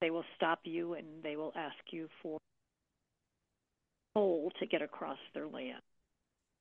they 0.00 0.10
will 0.10 0.24
stop 0.36 0.60
you 0.64 0.94
and 0.94 1.06
they 1.22 1.36
will 1.36 1.52
ask 1.56 1.76
you 1.90 2.08
for 2.22 2.38
toll 4.14 4.50
to 4.58 4.66
get 4.66 4.82
across 4.82 5.18
their 5.34 5.46
land 5.46 5.82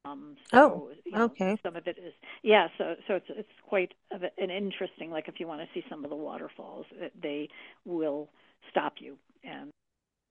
um, 0.05 0.37
Oh, 0.53 0.89
you 1.05 1.19
know, 1.19 1.31
okay. 1.31 1.57
some 1.63 1.75
of 1.75 1.87
it 1.87 1.97
is 1.97 2.13
yeah. 2.43 2.67
So 2.77 2.95
so 3.07 3.15
it's 3.15 3.25
it's 3.29 3.49
quite 3.67 3.93
an 4.11 4.49
interesting. 4.49 5.11
Like 5.11 5.27
if 5.27 5.39
you 5.39 5.47
want 5.47 5.61
to 5.61 5.67
see 5.73 5.85
some 5.89 6.03
of 6.03 6.09
the 6.09 6.15
waterfalls, 6.15 6.85
it- 6.93 7.13
they 7.21 7.49
will 7.85 8.29
stop 8.71 8.93
you 8.99 9.17
and 9.43 9.69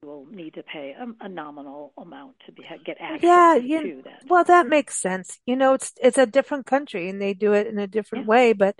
you 0.03 0.09
will 0.09 0.25
need 0.27 0.53
to 0.55 0.63
pay 0.63 0.95
a, 0.99 1.25
a 1.25 1.29
nominal 1.29 1.93
amount 1.97 2.35
to 2.45 2.51
be 2.51 2.63
get 2.85 2.97
access 3.01 3.45
Yeah, 3.47 3.55
you, 3.55 3.81
to 3.83 4.01
that. 4.05 4.23
well, 4.23 4.43
that 4.45 4.67
makes 4.67 4.97
sense. 5.01 5.39
You 5.45 5.55
know, 5.55 5.73
it's 5.73 5.93
it's 6.01 6.17
a 6.17 6.25
different 6.25 6.65
country 6.65 7.09
and 7.09 7.21
they 7.21 7.33
do 7.33 7.53
it 7.53 7.67
in 7.67 7.77
a 7.79 7.87
different 7.87 8.25
Yeah. 8.25 8.25
way, 8.25 8.53
but 8.53 8.79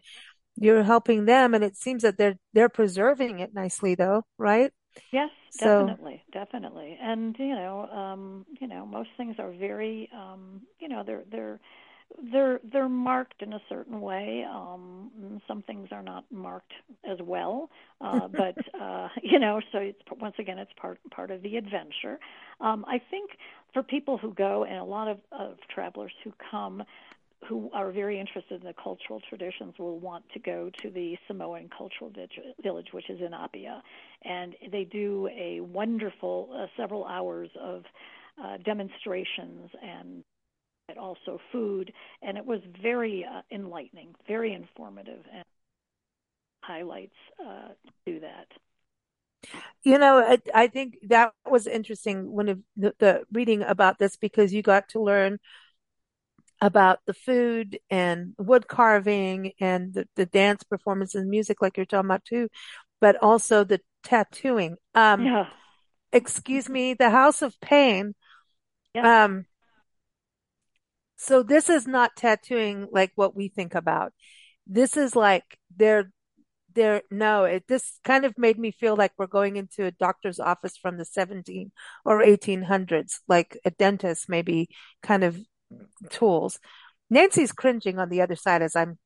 you're 0.58 0.84
helping 0.84 1.25
them 1.25 1.54
and 1.54 1.63
it 1.63 1.77
seems 1.77 2.04
that 2.04 2.17
they're 2.17 2.38
they're 2.54 2.69
preserving 2.69 3.39
it 3.39 3.54
nicely 3.54 3.95
though, 3.95 4.25
right? 4.38 4.73
Yes, 5.12 5.30
So, 5.52 5.98
definitely, 6.00 6.24
definitely. 6.32 6.98
And 7.02 7.36
you 7.40 7.56
know, 7.56 7.88
um, 7.88 8.46
you 8.60 8.68
know, 8.68 8.86
most 8.86 9.10
things 9.18 9.36
are 9.40 9.52
very, 9.52 10.10
um, 10.16 10.62
you 10.80 10.88
know, 10.88 11.04
they're 11.06 11.24
they're 11.32 11.60
they're 12.32 12.60
they're 12.72 12.90
marked 12.90 13.42
in 13.42 13.54
a 13.54 13.62
certain 13.70 14.02
way. 14.02 14.46
Um, 14.50 15.42
some 15.48 15.62
things 15.64 15.90
are 15.92 16.04
not 16.04 16.26
marked 16.32 16.74
as 17.10 17.18
well, 17.22 17.70
uh, 18.02 18.28
but 18.36 18.58
uh, 18.80 19.10
you 19.24 19.40
know, 19.40 19.62
so 19.72 19.80
it's 19.80 20.00
once 20.20 20.36
again 20.40 20.58
it's 20.60 20.72
part 20.80 21.00
part 21.12 21.32
of 21.32 21.42
the 21.44 21.58
adventure. 21.58 22.20
Um, 22.60 22.86
I 22.88 23.00
think 23.10 23.32
for 23.74 23.84
people 23.84 24.18
who 24.18 24.34
go 24.34 24.66
and 24.66 24.78
a 24.78 24.84
lot 24.84 25.08
of, 25.08 25.20
of 25.32 25.58
travelers 25.74 26.12
who 26.24 26.34
come 26.52 26.84
who 27.47 27.69
are 27.73 27.91
very 27.91 28.19
interested 28.19 28.62
in 28.62 28.67
the 28.67 28.73
cultural 28.73 29.19
traditions 29.27 29.73
will 29.80 29.99
want 29.99 30.23
to 30.34 30.39
go 30.39 30.69
to 30.82 30.89
the 30.89 31.17
Samoan 31.27 31.69
Cultural 31.75 32.12
Village, 32.62 32.88
which 32.91 33.10
is 33.10 33.19
in 33.19 33.34
Apia, 33.34 33.82
and 34.23 34.56
they 34.71 34.84
do 34.84 35.27
a 35.27 35.60
wonderful 35.60 36.49
uh, 36.54 36.67
several 36.77 37.06
hours 37.06 37.49
of 37.60 37.84
uh, 38.41 38.58
demonstrations 38.63 39.69
and 39.84 40.23
also 40.99 41.39
food, 41.51 41.91
and 42.21 42.38
it 42.38 42.45
was 42.45 42.60
very 42.82 43.25
uh, 43.25 43.41
enlightening, 43.51 44.13
very 44.27 44.54
informative, 44.54 45.23
and 45.34 45.43
highlights 46.63 47.15
uh, 47.39 47.69
to 48.06 48.19
that. 48.19 48.47
You 49.84 49.97
know, 49.97 50.17
I, 50.19 50.38
I, 50.54 50.67
think 50.67 50.97
that 51.08 51.34
was 51.49 51.65
interesting 51.65 52.32
when 52.32 52.63
the, 52.77 52.93
the 52.99 53.23
reading 53.32 53.63
about 53.63 53.97
this 53.97 54.15
because 54.15 54.54
you 54.54 54.62
got 54.62 54.89
to 54.89 55.01
learn 55.01 55.39
about 56.62 57.00
the 57.08 57.13
food 57.13 57.80
and 57.89 58.34
wood 58.38 58.67
carving 58.67 59.54
and 59.60 59.93
the, 59.93 60.08
the 60.15 60.28
dance 60.28 60.63
performance 60.63 61.15
and 61.15 61.30
music, 61.30 61.62
like 61.62 61.76
you're 61.76 61.86
talking 61.86 62.08
about 62.08 62.24
too, 62.24 62.47
but 63.00 63.15
also 63.21 63.63
the 63.63 63.82
tattooing. 64.04 64.78
Um, 64.93 65.26
yeah. 65.26 65.47
excuse 66.13 66.69
me, 66.69 66.93
the 66.93 67.10
House 67.10 67.41
of 67.41 67.60
Pain. 67.62 68.13
Yeah. 68.93 69.24
Um, 69.24 69.45
so 71.17 71.43
this 71.43 71.69
is 71.69 71.88
not 71.88 72.15
tattooing 72.15 72.88
like 72.91 73.12
what 73.15 73.36
we 73.36 73.47
think 73.47 73.76
about. 73.76 74.13
This 74.67 74.97
is 74.97 75.15
like 75.15 75.58
they're 75.76 76.12
they're 76.74 77.02
no, 77.12 77.45
it 77.45 77.65
this 77.67 78.00
kind 78.04 78.26
of 78.26 78.38
made 78.38 78.58
me 78.58 78.71
feel 78.71 78.95
like 78.95 79.12
we're 79.17 79.28
going 79.28 79.56
into 79.56 79.86
a 79.86 79.91
doctor's 79.91 80.39
office 80.39 80.78
from 80.78 80.97
the 80.97 81.06
17 81.06 81.71
or 82.06 82.21
1800s, 82.24 83.19
like 83.28 83.58
a 83.65 83.71
dentist 83.71 84.30
maybe 84.30 84.69
kind 85.04 85.24
of 85.24 85.38
tools. 86.10 86.60
Nancy's 87.10 87.51
cringing 87.51 87.99
on 87.99 88.10
the 88.10 88.21
other 88.21 88.36
side 88.36 88.62
as 88.62 88.75
I'm 88.75 88.97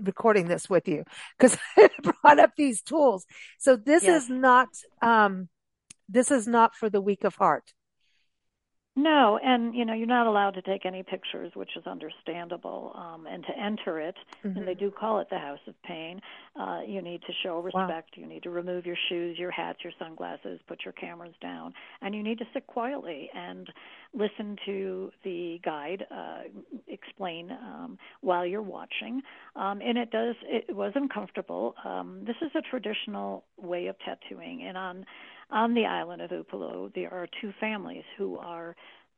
recording 0.00 0.48
this 0.48 0.68
with 0.68 0.88
you 0.88 1.04
because 1.38 1.56
I 1.76 1.88
brought 2.02 2.40
up 2.40 2.52
these 2.56 2.82
tools. 2.82 3.26
So 3.58 3.76
this 3.76 4.04
is 4.04 4.28
not 4.28 4.68
um 5.00 5.48
this 6.08 6.30
is 6.30 6.46
not 6.46 6.74
for 6.74 6.90
the 6.90 7.00
weak 7.00 7.24
of 7.24 7.34
heart. 7.36 7.72
No, 8.94 9.38
and 9.42 9.74
you 9.74 9.86
know 9.86 9.94
you're 9.94 10.06
not 10.06 10.26
allowed 10.26 10.50
to 10.50 10.62
take 10.62 10.84
any 10.84 11.02
pictures, 11.02 11.52
which 11.54 11.70
is 11.76 11.86
understandable. 11.86 12.92
Um, 12.94 13.26
and 13.26 13.42
to 13.44 13.58
enter 13.58 13.98
it, 14.00 14.16
mm-hmm. 14.44 14.58
and 14.58 14.68
they 14.68 14.74
do 14.74 14.90
call 14.90 15.18
it 15.20 15.28
the 15.30 15.38
House 15.38 15.60
of 15.66 15.74
Pain, 15.82 16.20
uh, 16.60 16.80
you 16.86 17.00
need 17.00 17.22
to 17.22 17.32
show 17.42 17.60
respect. 17.60 18.10
Wow. 18.16 18.22
You 18.22 18.26
need 18.26 18.42
to 18.42 18.50
remove 18.50 18.84
your 18.84 18.96
shoes, 19.08 19.38
your 19.38 19.50
hats, 19.50 19.78
your 19.82 19.94
sunglasses, 19.98 20.60
put 20.68 20.84
your 20.84 20.92
cameras 20.92 21.34
down, 21.40 21.72
and 22.02 22.14
you 22.14 22.22
need 22.22 22.38
to 22.38 22.44
sit 22.52 22.66
quietly 22.66 23.30
and 23.34 23.66
listen 24.12 24.56
to 24.66 25.10
the 25.24 25.58
guide 25.64 26.04
uh, 26.10 26.42
explain 26.86 27.50
um, 27.50 27.98
while 28.20 28.44
you're 28.44 28.60
watching. 28.60 29.22
Um, 29.56 29.80
and 29.80 29.96
it 29.96 30.10
does. 30.10 30.34
It 30.42 30.76
was 30.76 30.92
uncomfortable. 30.94 31.74
Um, 31.82 32.24
this 32.26 32.36
is 32.42 32.50
a 32.54 32.60
traditional 32.60 33.44
way 33.56 33.86
of 33.86 33.96
tattooing, 34.00 34.64
and 34.64 34.76
on 34.76 35.06
on 35.52 35.74
the 35.74 35.84
island 35.84 36.22
of 36.22 36.30
Upolu, 36.30 36.92
there 36.94 37.12
are 37.12 37.26
two 37.40 37.52
families 37.60 38.04
who 38.16 38.38
are 38.38 38.74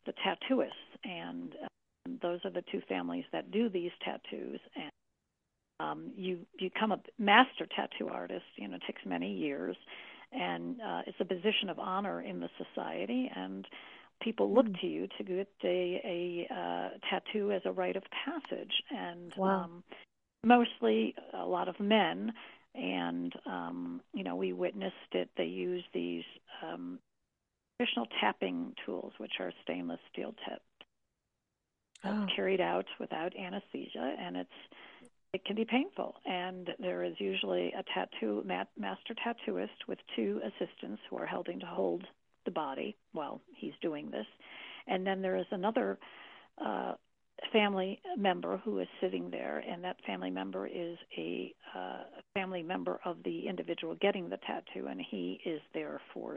the 0.06 0.12
tattooists, 0.12 0.70
and 1.04 1.54
um, 1.62 2.18
those 2.20 2.40
are 2.44 2.50
the 2.50 2.64
two 2.70 2.82
families 2.88 3.24
that 3.32 3.50
do 3.50 3.68
these 3.68 3.92
tattoos. 4.04 4.60
And 4.74 4.90
um, 5.80 6.12
you 6.16 6.40
become 6.58 6.92
a 6.92 7.00
master 7.18 7.66
tattoo 7.74 8.08
artist. 8.08 8.44
You 8.56 8.68
know, 8.68 8.76
it 8.76 8.82
takes 8.86 9.02
many 9.06 9.32
years, 9.32 9.76
and 10.32 10.80
uh, 10.80 11.02
it's 11.06 11.16
a 11.20 11.24
position 11.24 11.70
of 11.70 11.78
honor 11.78 12.20
in 12.20 12.40
the 12.40 12.48
society. 12.58 13.30
And 13.34 13.66
people 14.22 14.52
look 14.52 14.66
mm. 14.66 14.80
to 14.80 14.86
you 14.86 15.08
to 15.18 15.24
get 15.24 15.48
a, 15.62 16.46
a 16.48 16.54
uh, 16.54 16.88
tattoo 17.10 17.52
as 17.52 17.62
a 17.64 17.72
rite 17.72 17.96
of 17.96 18.02
passage. 18.24 18.72
And 18.90 19.32
wow. 19.36 19.64
um, 19.64 19.84
mostly, 20.44 21.14
a 21.32 21.46
lot 21.46 21.68
of 21.68 21.78
men 21.80 22.32
and 22.74 23.32
um, 23.46 24.00
you 24.12 24.24
know 24.24 24.36
we 24.36 24.52
witnessed 24.52 25.12
it. 25.12 25.30
They 25.36 25.44
use 25.44 25.84
these 25.92 26.24
um, 26.62 26.98
traditional 27.76 28.06
tapping 28.20 28.74
tools, 28.84 29.12
which 29.18 29.32
are 29.40 29.52
stainless 29.62 30.00
steel 30.12 30.34
tipped. 30.48 30.62
Oh. 32.06 32.26
carried 32.36 32.60
out 32.60 32.84
without 33.00 33.32
anesthesia, 33.34 34.14
and 34.18 34.36
it's 34.36 34.50
it 35.32 35.44
can 35.44 35.56
be 35.56 35.64
painful. 35.64 36.14
And 36.26 36.70
there 36.78 37.02
is 37.02 37.14
usually 37.18 37.72
a 37.72 37.82
tattoo 37.94 38.42
mat, 38.44 38.68
master 38.78 39.14
tattooist 39.14 39.88
with 39.88 39.98
two 40.14 40.40
assistants 40.44 41.00
who 41.08 41.16
are 41.16 41.26
helping 41.26 41.60
to 41.60 41.66
hold 41.66 42.04
the 42.44 42.50
body 42.50 42.96
while 43.12 43.40
he's 43.56 43.72
doing 43.80 44.10
this, 44.10 44.26
and 44.86 45.06
then 45.06 45.22
there 45.22 45.36
is 45.36 45.46
another 45.50 45.98
uh, 46.64 46.92
family 47.52 48.00
member 48.16 48.58
who 48.64 48.80
is 48.80 48.88
sitting 49.00 49.30
there, 49.30 49.62
and 49.68 49.82
that 49.84 49.96
family 50.06 50.30
member 50.30 50.66
is 50.66 50.96
a 51.16 51.54
uh, 51.76 52.02
family 52.34 52.62
member 52.62 53.00
of 53.04 53.16
the 53.24 53.48
individual 53.48 53.96
getting 54.00 54.28
the 54.28 54.38
tattoo, 54.46 54.86
and 54.88 55.00
he 55.00 55.40
is 55.44 55.60
there 55.72 56.00
for. 56.12 56.36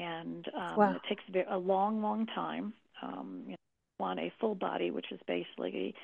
And 0.00 0.46
um, 0.56 0.76
wow. 0.76 0.96
it 0.96 1.02
takes 1.08 1.22
a 1.50 1.56
long, 1.58 2.02
long 2.02 2.26
time. 2.26 2.72
Um, 3.02 3.42
you 3.44 3.50
know, 3.52 3.56
on 4.00 4.18
a 4.18 4.32
full 4.40 4.54
body, 4.54 4.90
which 4.90 5.06
is 5.12 5.20
basically 5.26 5.94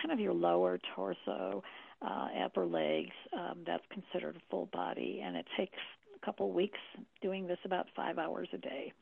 kind 0.00 0.12
of 0.12 0.20
your 0.20 0.32
lower 0.32 0.78
torso, 0.94 1.62
uh, 2.02 2.28
upper 2.44 2.64
legs. 2.64 3.10
Um, 3.32 3.58
that's 3.66 3.82
considered 3.90 4.36
a 4.36 4.40
full 4.50 4.66
body, 4.72 5.20
and 5.24 5.36
it 5.36 5.46
takes 5.56 5.78
a 6.14 6.24
couple 6.24 6.52
weeks 6.52 6.78
doing 7.22 7.46
this 7.46 7.58
about 7.64 7.86
five 7.96 8.18
hours 8.18 8.48
a 8.52 8.58
day. 8.58 8.92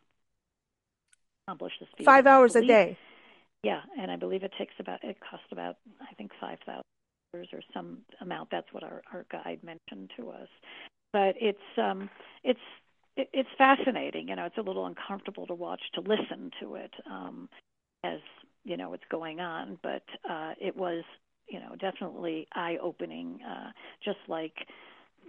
Accomplish 1.47 1.73
this. 1.81 1.89
Five 2.05 2.27
hours 2.27 2.57
a 2.57 2.63
day. 2.63 2.97
Yeah, 3.63 3.81
and 4.01 4.11
I 4.11 4.17
believe 4.17 4.43
it 4.45 4.53
takes 4.59 4.75
about 4.79 5.03
it 5.03 5.17
costs 5.29 5.47
about 5.51 5.77
I 6.01 6.15
think 6.15 6.31
five 6.41 6.59
thousand 6.65 6.83
dollars 7.33 7.49
or 7.53 7.61
some 7.75 7.99
amount. 8.21 8.51
That's 8.51 8.73
what 8.73 8.83
our 8.85 9.03
our 9.13 9.27
guide 9.31 9.61
mentioned 9.63 10.11
to 10.17 10.31
us. 10.31 10.49
But 11.13 11.35
it's 11.41 11.59
um 11.77 12.09
it's 12.45 12.61
it, 13.17 13.29
it's 13.33 13.49
fascinating. 13.59 14.29
You 14.29 14.37
know, 14.37 14.47
it's 14.47 14.59
a 14.59 14.63
little 14.63 14.87
uncomfortable 14.87 15.47
to 15.47 15.55
watch 15.55 15.81
to 15.95 16.01
listen 16.01 16.51
to 16.61 16.77
it 16.77 16.93
um, 17.11 17.49
as 18.05 18.21
you 18.65 18.77
know 18.77 18.91
what's 18.91 19.05
going 19.11 19.41
on. 19.41 19.79
But 19.83 20.05
uh, 20.29 20.53
it 20.61 20.77
was 20.77 21.05
you 21.49 21.59
know 21.61 21.75
definitely 21.81 22.47
eye 22.55 22.77
opening. 22.81 23.41
Uh, 23.43 23.73
just 24.05 24.19
like 24.29 24.55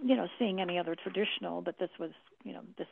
you 0.04 0.16
know 0.16 0.28
seeing 0.38 0.60
any 0.60 0.78
other 0.78 0.94
traditional, 1.02 1.62
but 1.62 1.78
this 1.78 1.90
was 1.98 2.10
you 2.44 2.52
know 2.52 2.62
this 2.78 2.86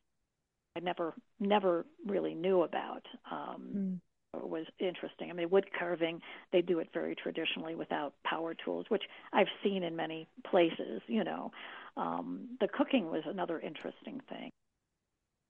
I 0.77 0.81
never 0.81 1.15
never 1.41 1.87
really 2.07 2.35
knew 2.35 2.63
about. 2.63 3.03
Um, 3.31 3.71
mm 3.77 4.01
was 4.35 4.67
interesting. 4.79 5.31
I 5.31 5.33
mean, 5.33 5.51
wood 5.51 5.67
carving, 5.77 6.21
they 6.53 6.61
do 6.61 6.79
it 6.79 6.89
very 6.93 7.15
traditionally 7.15 7.75
without 7.75 8.13
power 8.25 8.55
tools, 8.55 8.87
which 8.89 9.05
I've 9.33 9.47
seen 9.63 9.83
in 9.83 9.97
many 9.97 10.29
places, 10.49 11.01
you 11.07 11.25
know. 11.25 11.51
Um, 11.97 12.49
the 12.61 12.69
cooking 12.69 13.11
was 13.11 13.23
another 13.27 13.59
interesting 13.59 14.21
thing. 14.29 14.51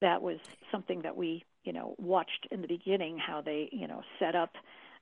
That 0.00 0.22
was 0.22 0.38
something 0.70 1.02
that 1.02 1.16
we, 1.16 1.44
you 1.64 1.72
know, 1.72 1.94
watched 1.98 2.46
in 2.50 2.62
the 2.62 2.68
beginning 2.68 3.18
how 3.18 3.40
they, 3.40 3.68
you 3.72 3.88
know, 3.88 4.02
set 4.18 4.34
up 4.34 4.52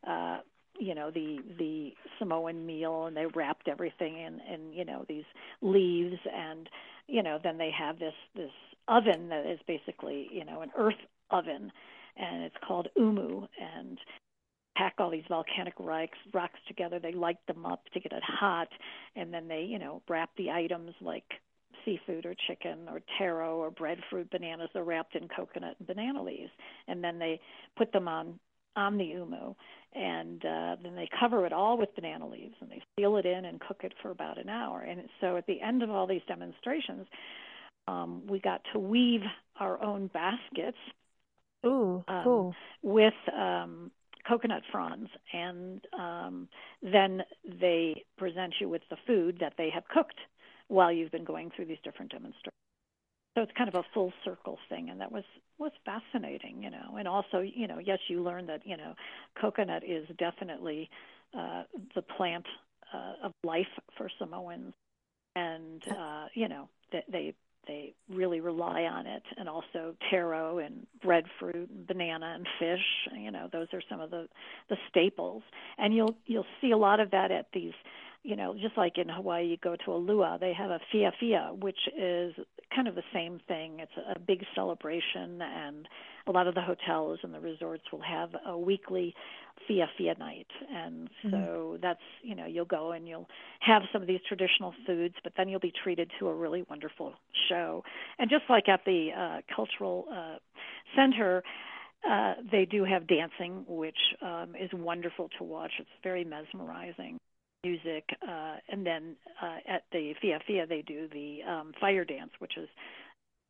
uh 0.07 0.39
you 0.79 0.95
know 0.95 1.11
the 1.11 1.39
the 1.59 1.93
Samoan 2.19 2.67
meal 2.67 3.07
and 3.07 3.17
they 3.17 3.25
wrapped 3.27 3.67
everything 3.67 4.19
in 4.19 4.41
in 4.41 4.73
you 4.75 4.85
know 4.85 5.07
these 5.09 5.25
leaves 5.63 6.19
and 6.33 6.69
you 7.07 7.23
know 7.23 7.39
then 7.43 7.57
they 7.57 7.71
have 7.71 7.99
this 7.99 8.15
this 8.35 8.51
oven 8.87 9.31
that 9.31 9.47
is 9.47 9.59
basically 9.67 10.29
you 10.31 10.45
know 10.45 10.61
an 10.61 10.71
earth 10.77 10.95
oven 11.31 11.73
and 12.17 12.43
it's 12.43 12.57
called 12.67 12.89
Umu. 12.97 13.47
And 13.61 13.99
pack 14.77 14.95
all 14.99 15.11
these 15.11 15.25
volcanic 15.29 15.75
rocks 15.79 16.19
rocks 16.33 16.61
together. 16.69 16.99
They 16.99 17.13
light 17.13 17.39
them 17.47 17.67
up 17.67 17.85
to 17.95 18.01
get 18.01 18.13
it 18.13 18.23
hot, 18.23 18.69
and 19.17 19.33
then 19.33 19.49
they 19.49 19.63
you 19.63 19.79
know 19.79 20.03
wrap 20.09 20.31
the 20.37 20.51
items 20.51 20.93
like 21.01 21.25
seafood 21.85 22.27
or 22.27 22.35
chicken 22.47 22.89
or 22.89 23.01
taro 23.19 23.57
or 23.57 23.71
breadfruit 23.71 24.31
bananas. 24.31 24.69
They're 24.75 24.85
wrapped 24.85 25.15
in 25.15 25.29
coconut 25.29 25.77
and 25.79 25.87
banana 25.87 26.23
leaves, 26.23 26.51
and 26.89 27.03
then 27.03 27.19
they 27.19 27.41
put 27.77 27.93
them 27.93 28.09
on 28.09 28.39
on 28.77 28.99
the 28.99 29.05
umu, 29.05 29.55
and 29.95 30.45
uh, 30.45 30.77
then 30.83 30.95
they 30.95 31.09
cover 31.19 31.47
it 31.47 31.53
all 31.53 31.79
with 31.79 31.95
banana 31.95 32.29
leaves, 32.29 32.55
and 32.61 32.71
they 32.71 32.83
seal 32.99 33.17
it 33.17 33.25
in 33.25 33.47
and 33.47 33.59
cook 33.59 33.81
it 33.83 33.95
for 34.03 34.11
about 34.11 34.39
an 34.39 34.51
hour. 34.51 34.83
And 34.83 35.01
so 35.21 35.39
at 35.39 35.47
the 35.47 35.63
end 35.63 35.83
of 35.83 35.91
all 35.91 36.07
these 36.07 36.21
demonstrations, 36.29 37.07
um, 37.89 38.23
we 38.27 38.39
got 38.39 38.61
to 38.75 38.79
weave 38.79 39.23
our 39.59 39.83
own 39.83 40.09
baskets 40.09 40.77
Ooh, 41.67 42.05
um, 42.09 42.25
cool. 42.25 42.55
With 42.83 43.15
um, 43.37 43.91
coconut 44.27 44.63
fronds, 44.71 45.11
and 45.33 45.81
um, 45.99 46.49
then 46.83 47.23
they 47.61 48.05
present 48.19 48.55
you 48.61 48.69
with 48.69 48.83
the 48.91 48.97
food 49.07 49.39
that 49.41 49.55
they 49.59 49.71
have 49.71 49.87
cooked 49.89 50.19
while 50.69 50.93
you've 50.93 51.13
been 51.13 51.25
going 51.25 51.51
through 51.55 51.67
these 51.67 51.79
different 51.85 52.11
demonstrations. 52.11 52.53
So 53.37 53.43
it's 53.43 53.53
kind 53.57 53.69
of 53.69 53.75
a 53.75 53.85
full 53.93 54.13
circle 54.25 54.59
thing, 54.69 54.89
and 54.89 55.01
that 55.01 55.13
was 55.13 55.25
was 55.59 55.73
fascinating, 55.85 56.63
you 56.63 56.71
know. 56.71 56.97
And 56.99 57.07
also, 57.07 57.41
you 57.41 57.67
know, 57.67 57.79
yes, 57.79 57.99
you 58.09 58.23
learn 58.23 58.47
that 58.47 58.63
you 58.65 58.77
know, 58.77 58.95
coconut 59.41 59.83
is 59.85 60.07
definitely 60.19 60.89
uh, 61.37 61.65
the 61.95 62.03
plant 62.03 62.47
uh, 62.95 63.27
of 63.27 63.33
life 63.45 63.67
for 63.99 64.09
Samoans, 64.19 64.73
and 65.35 65.83
uh, 65.91 66.27
you 66.35 66.49
know 66.49 66.69
they, 66.93 67.05
they 67.13 67.35
they 67.67 67.95
really 68.09 68.41
rely 68.41 68.83
on 68.83 69.07
it, 69.07 69.23
and 69.37 69.49
also 69.49 69.95
taro 70.11 70.59
and 70.59 70.87
breadfruit 71.03 71.69
and 71.71 71.87
banana 71.87 72.35
and 72.37 72.47
fish. 72.59 72.85
You 73.17 73.31
know, 73.31 73.49
those 73.53 73.69
are 73.73 73.83
some 73.89 74.01
of 74.01 74.11
the 74.11 74.29
the 74.69 74.77
staples, 74.89 75.43
and 75.79 75.95
you'll 75.95 76.17
you'll 76.27 76.47
see 76.61 76.71
a 76.71 76.77
lot 76.77 77.01
of 77.01 77.11
that 77.11 77.31
at 77.31 77.47
these. 77.53 77.75
You 78.23 78.35
know, 78.35 78.55
just 78.61 78.77
like 78.77 78.99
in 78.99 79.09
Hawaii, 79.09 79.47
you 79.47 79.57
go 79.57 79.77
to 79.85 79.93
a 79.93 79.95
luau, 79.95 80.37
they 80.37 80.53
have 80.53 80.71
a 80.71 80.81
fia 80.91 81.13
fia, 81.21 81.53
which 81.61 81.79
is 81.97 82.35
kind 82.75 82.89
of 82.89 82.97
the 82.97 83.05
same 83.13 83.41
thing. 83.47 83.79
It's 83.79 83.93
a 84.15 84.19
big 84.19 84.45
celebration, 84.55 85.41
and 85.41 85.89
a 86.27 86.33
lot 86.33 86.47
of 86.47 86.55
the 86.55 86.61
hotels 86.61 87.19
and 87.23 87.33
the 87.33 87.41
resorts 87.41 87.85
will 87.93 88.03
have 88.03 88.31
a 88.47 88.59
weekly 88.59 89.15
Fia 89.67 89.87
Fia 89.97 90.15
night. 90.19 90.47
And 90.73 91.09
mm-hmm. 91.09 91.31
so 91.31 91.79
that's, 91.81 92.01
you 92.23 92.35
know, 92.35 92.47
you'll 92.47 92.65
go 92.65 92.93
and 92.93 93.07
you'll 93.09 93.29
have 93.61 93.83
some 93.93 94.03
of 94.03 94.09
these 94.09 94.21
traditional 94.29 94.75
foods, 94.87 95.15
but 95.23 95.33
then 95.37 95.49
you'll 95.49 95.61
be 95.61 95.73
treated 95.83 96.11
to 96.19 96.29
a 96.29 96.35
really 96.35 96.65
wonderful 96.69 97.15
show. 97.49 97.83
And 98.19 98.29
just 98.29 98.45
like 98.49 98.69
at 98.69 98.81
the 98.85 99.11
uh, 99.17 99.55
cultural 99.55 100.07
uh, 100.13 100.37
center, 100.95 101.43
uh, 102.09 102.35
they 102.51 102.65
do 102.65 102.85
have 102.85 103.07
dancing, 103.07 103.65
which 103.69 103.97
um, 104.23 104.55
is 104.61 104.71
wonderful 104.73 105.29
to 105.39 105.45
watch. 105.45 105.73
It's 105.79 105.89
very 106.03 106.25
mesmerizing 106.25 107.19
music. 107.65 108.05
Uh, 108.23 108.57
and 108.69 108.87
then 108.87 109.17
uh, 109.43 109.59
at 109.67 109.83
the 109.93 110.13
Fia 110.21 110.39
Fia, 110.47 110.67
they 110.67 110.83
do 110.83 111.09
the 111.13 111.41
um, 111.49 111.73
fire 111.81 112.05
dance, 112.05 112.31
which 112.39 112.57
is 112.57 112.69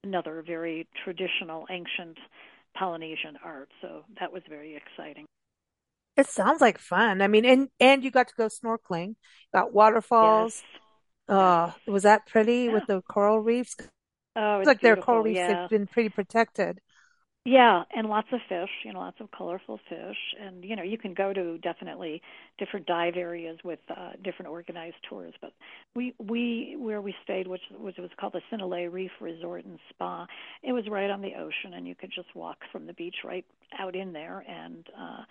another 0.04 0.42
very 0.46 0.86
traditional, 1.04 1.66
ancient 1.70 2.16
Polynesian 2.78 3.36
art. 3.44 3.70
So 3.80 4.04
that 4.20 4.32
was 4.32 4.42
very 4.48 4.76
exciting. 4.76 5.26
It 6.16 6.28
sounds 6.28 6.60
like 6.60 6.78
fun. 6.78 7.20
I 7.20 7.28
mean, 7.28 7.44
and 7.44 7.68
and 7.78 8.02
you 8.02 8.10
got 8.10 8.28
to 8.28 8.34
go 8.36 8.46
snorkeling, 8.46 9.16
got 9.52 9.74
waterfalls. 9.74 10.62
Yes. 10.62 11.36
Uh, 11.36 11.72
was 11.86 12.04
that 12.04 12.26
pretty 12.26 12.64
yeah. 12.64 12.72
with 12.72 12.86
the 12.86 13.02
coral 13.02 13.40
reefs? 13.40 13.76
Oh, 14.34 14.58
it's, 14.58 14.62
it's 14.62 14.66
like 14.68 14.80
their 14.80 14.96
coral 14.96 15.22
reefs 15.22 15.36
yeah. 15.36 15.62
have 15.62 15.70
been 15.70 15.86
pretty 15.86 16.08
protected. 16.08 16.80
Yeah, 17.46 17.84
and 17.94 18.08
lots 18.08 18.26
of 18.32 18.40
fish, 18.48 18.68
you 18.84 18.92
know, 18.92 18.98
lots 18.98 19.20
of 19.20 19.30
colorful 19.30 19.78
fish, 19.88 20.16
and 20.44 20.64
you 20.64 20.74
know, 20.74 20.82
you 20.82 20.98
can 20.98 21.14
go 21.14 21.32
to 21.32 21.58
definitely 21.58 22.20
different 22.58 22.86
dive 22.86 23.14
areas 23.16 23.56
with 23.62 23.78
uh, 23.88 24.14
different 24.24 24.50
organized 24.50 24.96
tours. 25.08 25.32
But 25.40 25.52
we 25.94 26.12
we 26.18 26.76
where 26.76 27.00
we 27.00 27.14
stayed, 27.22 27.46
which 27.46 27.60
which 27.78 27.98
was 27.98 28.10
called 28.18 28.32
the 28.32 28.40
Sinalei 28.50 28.92
Reef 28.92 29.12
Resort 29.20 29.64
and 29.64 29.78
Spa, 29.90 30.26
it 30.64 30.72
was 30.72 30.88
right 30.90 31.08
on 31.08 31.22
the 31.22 31.34
ocean, 31.34 31.74
and 31.74 31.86
you 31.86 31.94
could 31.94 32.10
just 32.12 32.34
walk 32.34 32.58
from 32.72 32.84
the 32.84 32.94
beach 32.94 33.16
right 33.24 33.44
out 33.78 33.94
in 33.94 34.12
there, 34.12 34.44
and 34.48 34.84
uh, 35.00 35.22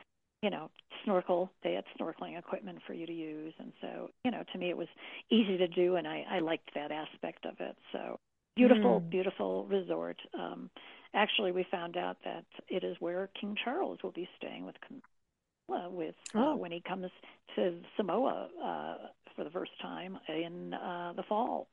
you 0.42 0.50
know, 0.50 0.70
snorkel. 1.04 1.52
They 1.66 1.74
had 1.74 1.84
snorkeling 2.00 2.40
equipment 2.40 2.80
for 2.88 2.94
you 2.94 3.06
to 3.06 3.14
use, 3.14 3.54
and 3.60 3.74
so 3.82 4.10
you 4.24 4.32
know, 4.32 4.44
to 4.54 4.58
me, 4.58 4.70
it 4.70 4.78
was 4.78 4.88
easy 5.32 5.58
to 5.58 5.68
do, 5.68 5.98
and 5.98 6.08
I 6.08 6.24
I 6.32 6.40
liked 6.40 6.70
that 6.76 6.94
aspect 6.94 7.46
of 7.46 7.56
it. 7.60 7.76
So 7.92 8.20
beautiful, 8.56 9.02
mm. 9.02 9.10
beautiful 9.10 9.66
resort. 9.66 10.18
Um, 10.34 10.70
actually, 11.16 11.52
we 11.52 11.66
found 11.72 11.98
out 11.98 12.18
that 12.24 12.46
it 12.68 12.84
is 12.84 12.98
where 13.00 13.30
King 13.40 13.56
Charles 13.64 14.00
will 14.04 14.12
be 14.12 14.28
staying 14.38 14.66
with 14.66 14.76
Camilla 14.86 15.90
with 15.90 16.16
uh, 16.36 16.40
oh. 16.40 16.56
when 16.56 16.72
he 16.72 16.82
comes 16.82 17.10
to 17.56 17.80
Samoa 17.98 18.50
uh, 18.64 18.96
for 19.36 19.44
the 19.44 19.50
first 19.50 19.72
time 19.82 20.20
in 20.30 20.74
uh, 20.74 21.14
the 21.16 21.24
fall. 21.24 21.68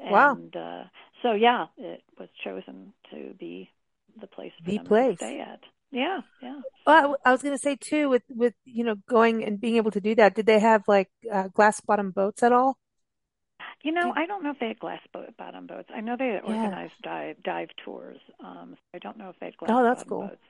Wow. 0.00 0.34
And 0.34 0.54
uh, 0.54 0.84
so, 1.22 1.32
yeah, 1.32 1.66
it 1.78 2.02
was 2.18 2.28
chosen 2.44 2.92
to 3.10 3.34
be 3.38 3.70
the 4.20 4.26
place 4.26 4.52
for 4.58 4.70
the 4.70 4.76
them 4.78 4.86
place. 4.86 5.18
to 5.18 5.24
stay 5.24 5.40
at. 5.40 5.60
Yeah, 5.90 6.20
yeah. 6.42 6.60
Well, 6.86 7.16
I 7.24 7.30
was 7.30 7.42
going 7.42 7.54
to 7.54 7.62
say 7.62 7.76
too, 7.76 8.08
with 8.08 8.24
with 8.28 8.54
you 8.64 8.82
know 8.82 8.96
going 9.08 9.44
and 9.44 9.60
being 9.60 9.76
able 9.76 9.92
to 9.92 10.00
do 10.00 10.16
that, 10.16 10.34
did 10.34 10.44
they 10.44 10.58
have 10.58 10.82
like 10.88 11.08
uh, 11.32 11.48
glass 11.54 11.80
bottom 11.80 12.10
boats 12.10 12.42
at 12.42 12.50
all? 12.50 12.76
You 13.84 13.92
know. 13.92 14.12
I 14.16 14.26
don't 14.26 14.42
know 14.42 14.50
if 14.50 14.58
they 14.58 14.68
had 14.68 14.78
glass 14.80 15.00
boat, 15.12 15.36
bottom 15.36 15.66
boats. 15.66 15.90
I 15.94 16.00
know 16.00 16.16
they 16.18 16.40
organized 16.42 16.94
yeah. 17.04 17.10
dive 17.10 17.42
dive 17.44 17.68
tours. 17.84 18.18
Um, 18.44 18.76
I 18.92 18.98
don't 18.98 19.16
know 19.16 19.28
if 19.28 19.38
they 19.38 19.46
had 19.46 19.56
glass. 19.56 19.70
Oh, 19.72 19.84
that's 19.84 20.02
cool. 20.02 20.22
Boats. 20.22 20.42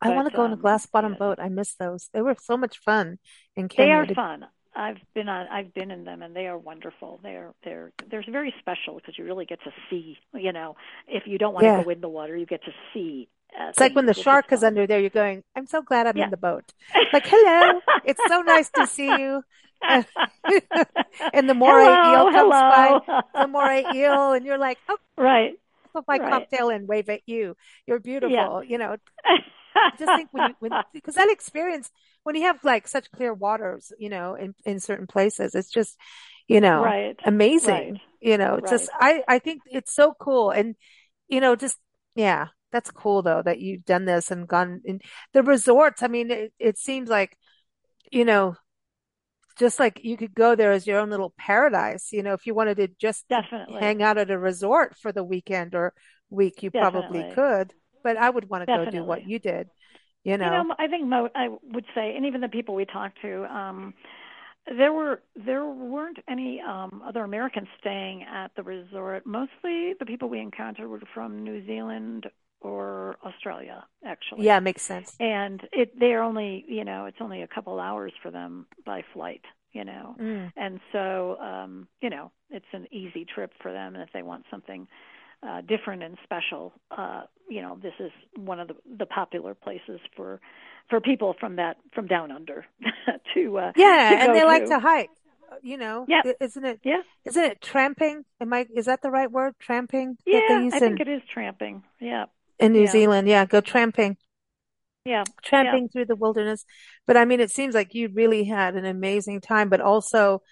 I 0.00 0.10
want 0.10 0.28
to 0.28 0.36
go 0.36 0.42
um, 0.42 0.52
on 0.52 0.58
a 0.58 0.60
glass 0.60 0.86
bottom 0.86 1.12
yeah. 1.12 1.18
boat. 1.18 1.38
I 1.38 1.48
miss 1.48 1.74
those. 1.74 2.08
They 2.12 2.22
were 2.22 2.36
so 2.42 2.56
much 2.56 2.78
fun 2.78 3.18
in 3.54 3.68
Kenya. 3.68 4.06
They 4.06 4.12
are 4.12 4.14
fun. 4.14 4.46
I've 4.76 4.98
been 5.14 5.28
on 5.28 5.46
I've 5.48 5.72
been 5.72 5.90
in 5.90 6.04
them 6.04 6.22
and 6.22 6.34
they 6.34 6.46
are 6.46 6.58
wonderful. 6.58 7.20
They're 7.22 7.52
they're 7.64 7.92
they're 8.10 8.24
very 8.28 8.52
special 8.58 8.96
because 8.96 9.16
you 9.16 9.24
really 9.24 9.44
get 9.44 9.62
to 9.64 9.70
see, 9.88 10.18
you 10.32 10.52
know, 10.52 10.76
if 11.06 11.26
you 11.26 11.38
don't 11.38 11.54
want 11.54 11.66
yeah. 11.66 11.78
to 11.78 11.84
go 11.84 11.90
in 11.90 12.00
the 12.00 12.08
water, 12.08 12.36
you 12.36 12.46
get 12.46 12.64
to 12.64 12.72
see 12.92 13.28
uh, 13.58 13.68
it's 13.68 13.78
like 13.78 13.94
when 13.94 14.06
the 14.06 14.14
shark 14.14 14.52
is 14.52 14.64
under 14.64 14.86
there, 14.86 14.98
you're 14.98 15.10
going, 15.10 15.44
I'm 15.54 15.66
so 15.66 15.80
glad 15.80 16.06
I'm 16.06 16.16
yeah. 16.16 16.24
in 16.24 16.30
the 16.30 16.36
boat. 16.36 16.64
Like, 17.12 17.26
hello, 17.26 17.80
it's 18.04 18.20
so 18.26 18.40
nice 18.40 18.68
to 18.70 18.86
see 18.86 19.06
you. 19.18 19.44
and 21.32 21.48
the 21.48 21.54
more 21.54 21.78
hello, 21.78 22.12
eel 22.12 22.32
comes 22.32 22.54
hello. 22.54 23.00
by, 23.06 23.42
the 23.42 23.48
moray 23.48 23.84
eel, 23.94 24.32
and 24.32 24.46
you're 24.46 24.58
like, 24.58 24.78
oh, 24.88 24.96
right. 25.18 25.54
Put 25.92 26.04
my 26.08 26.18
right. 26.18 26.30
cocktail 26.30 26.70
and 26.70 26.88
wave 26.88 27.08
at 27.08 27.20
you. 27.26 27.56
You're 27.86 28.00
beautiful. 28.00 28.64
Yeah. 28.64 28.68
You 28.68 28.78
know, 28.78 28.96
I 29.24 29.90
just 29.98 30.12
think 30.16 30.28
when 30.32 30.48
you, 30.48 30.54
when, 30.58 30.72
because 30.92 31.14
that 31.14 31.30
experience, 31.30 31.90
when 32.24 32.34
you 32.34 32.42
have 32.42 32.58
like 32.64 32.88
such 32.88 33.10
clear 33.12 33.32
waters, 33.32 33.92
you 33.98 34.08
know, 34.08 34.34
in, 34.34 34.54
in 34.64 34.80
certain 34.80 35.06
places, 35.06 35.54
it's 35.54 35.70
just, 35.70 35.96
you 36.48 36.60
know, 36.60 36.82
right. 36.82 37.18
amazing. 37.24 37.92
Right. 37.92 38.00
You 38.20 38.38
know, 38.38 38.58
just, 38.68 38.90
I, 38.98 39.22
I 39.28 39.38
think 39.38 39.62
it's 39.66 39.94
so 39.94 40.14
cool. 40.18 40.50
And, 40.50 40.74
you 41.28 41.40
know, 41.40 41.54
just, 41.54 41.76
yeah, 42.16 42.48
that's 42.72 42.90
cool 42.90 43.22
though 43.22 43.42
that 43.42 43.60
you've 43.60 43.84
done 43.84 44.04
this 44.04 44.32
and 44.32 44.48
gone 44.48 44.80
in 44.84 45.00
the 45.32 45.44
resorts. 45.44 46.02
I 46.02 46.08
mean, 46.08 46.32
it, 46.32 46.52
it 46.58 46.76
seems 46.76 47.08
like, 47.08 47.38
you 48.10 48.24
know, 48.24 48.56
just 49.58 49.78
like 49.78 50.00
you 50.02 50.16
could 50.16 50.34
go 50.34 50.54
there 50.54 50.72
as 50.72 50.86
your 50.86 50.98
own 50.98 51.10
little 51.10 51.32
paradise. 51.38 52.12
You 52.12 52.22
know, 52.22 52.32
if 52.32 52.46
you 52.46 52.54
wanted 52.54 52.76
to 52.78 52.88
just 52.88 53.28
definitely 53.28 53.80
hang 53.80 54.02
out 54.02 54.18
at 54.18 54.30
a 54.30 54.38
resort 54.38 54.96
for 54.96 55.12
the 55.12 55.24
weekend 55.24 55.74
or 55.74 55.92
week, 56.30 56.62
you 56.62 56.70
definitely. 56.70 57.20
probably 57.20 57.34
could. 57.34 57.72
But 58.02 58.16
I 58.16 58.28
would 58.28 58.48
want 58.48 58.62
to 58.62 58.66
definitely. 58.66 58.98
go 58.98 59.04
do 59.04 59.04
what 59.04 59.26
you 59.26 59.38
did. 59.38 59.68
You 60.24 60.38
know, 60.38 60.44
you 60.46 60.50
know 60.50 60.74
I 60.78 60.86
think 60.88 61.06
mo- 61.06 61.30
I 61.34 61.48
would 61.62 61.84
say, 61.94 62.16
and 62.16 62.26
even 62.26 62.40
the 62.40 62.48
people 62.48 62.74
we 62.74 62.86
talked 62.86 63.20
to, 63.22 63.44
um, 63.44 63.94
there 64.66 64.92
were 64.92 65.22
there 65.36 65.64
weren't 65.64 66.18
any 66.28 66.60
um, 66.60 67.02
other 67.06 67.22
Americans 67.22 67.68
staying 67.78 68.22
at 68.22 68.50
the 68.56 68.62
resort. 68.62 69.26
Mostly 69.26 69.94
the 69.98 70.06
people 70.06 70.28
we 70.28 70.40
encountered 70.40 70.88
were 70.88 71.02
from 71.12 71.44
New 71.44 71.64
Zealand 71.66 72.26
or 72.60 73.16
Australia, 73.24 73.84
actually. 74.04 74.44
Yeah, 74.44 74.60
makes 74.60 74.82
sense. 74.82 75.14
And 75.20 75.60
it 75.72 75.98
they're 75.98 76.22
only 76.22 76.64
you 76.68 76.84
know 76.84 77.06
it's 77.06 77.18
only 77.20 77.42
a 77.42 77.48
couple 77.48 77.78
hours 77.78 78.12
for 78.22 78.30
them 78.30 78.66
by 78.84 79.02
flight, 79.12 79.42
you 79.72 79.84
know, 79.84 80.16
mm. 80.20 80.52
and 80.56 80.80
so 80.92 81.36
um, 81.40 81.88
you 82.00 82.10
know 82.10 82.30
it's 82.50 82.66
an 82.72 82.86
easy 82.90 83.24
trip 83.24 83.52
for 83.60 83.72
them. 83.72 83.94
And 83.94 84.02
if 84.02 84.10
they 84.12 84.22
want 84.22 84.44
something 84.50 84.88
uh, 85.46 85.60
different 85.60 86.02
and 86.02 86.16
special, 86.24 86.72
uh, 86.96 87.22
you 87.48 87.60
know, 87.60 87.78
this 87.82 87.94
is 88.00 88.10
one 88.36 88.60
of 88.60 88.68
the 88.68 88.76
the 88.98 89.06
popular 89.06 89.54
places 89.54 90.00
for 90.16 90.40
for 90.88 91.00
people 91.00 91.34
from 91.38 91.56
that 91.56 91.76
from 91.94 92.06
down 92.06 92.30
under 92.30 92.66
to 93.34 93.58
uh, 93.58 93.72
yeah, 93.76 94.10
to 94.10 94.22
and 94.22 94.34
they 94.34 94.40
to. 94.40 94.46
like 94.46 94.66
to 94.66 94.78
hike 94.78 95.10
you 95.62 95.76
know 95.76 96.04
yeah 96.08 96.22
isn't 96.40 96.64
it 96.64 96.80
yeah 96.82 97.02
isn't 97.24 97.44
it 97.44 97.60
tramping 97.60 98.24
am 98.40 98.52
i 98.52 98.66
is 98.74 98.86
that 98.86 99.02
the 99.02 99.10
right 99.10 99.30
word 99.30 99.54
tramping 99.58 100.16
yeah 100.26 100.68
i 100.72 100.78
think 100.78 101.00
it 101.00 101.08
is 101.08 101.22
tramping 101.32 101.82
yeah 102.00 102.24
in 102.58 102.72
New 102.72 102.82
yeah. 102.82 102.90
Zealand. 102.90 103.28
Yeah, 103.28 103.46
go 103.46 103.60
tramping. 103.60 104.16
Yeah, 105.04 105.24
tramping 105.42 105.82
yeah. 105.82 105.88
through 105.92 106.06
the 106.06 106.16
wilderness. 106.16 106.64
But 107.06 107.16
I 107.16 107.24
mean, 107.26 107.40
it 107.40 107.50
seems 107.50 107.74
like 107.74 107.94
you 107.94 108.08
really 108.12 108.44
had 108.44 108.74
an 108.74 108.86
amazing 108.86 109.40
time. 109.40 109.68
But 109.68 109.80
also, 109.80 110.42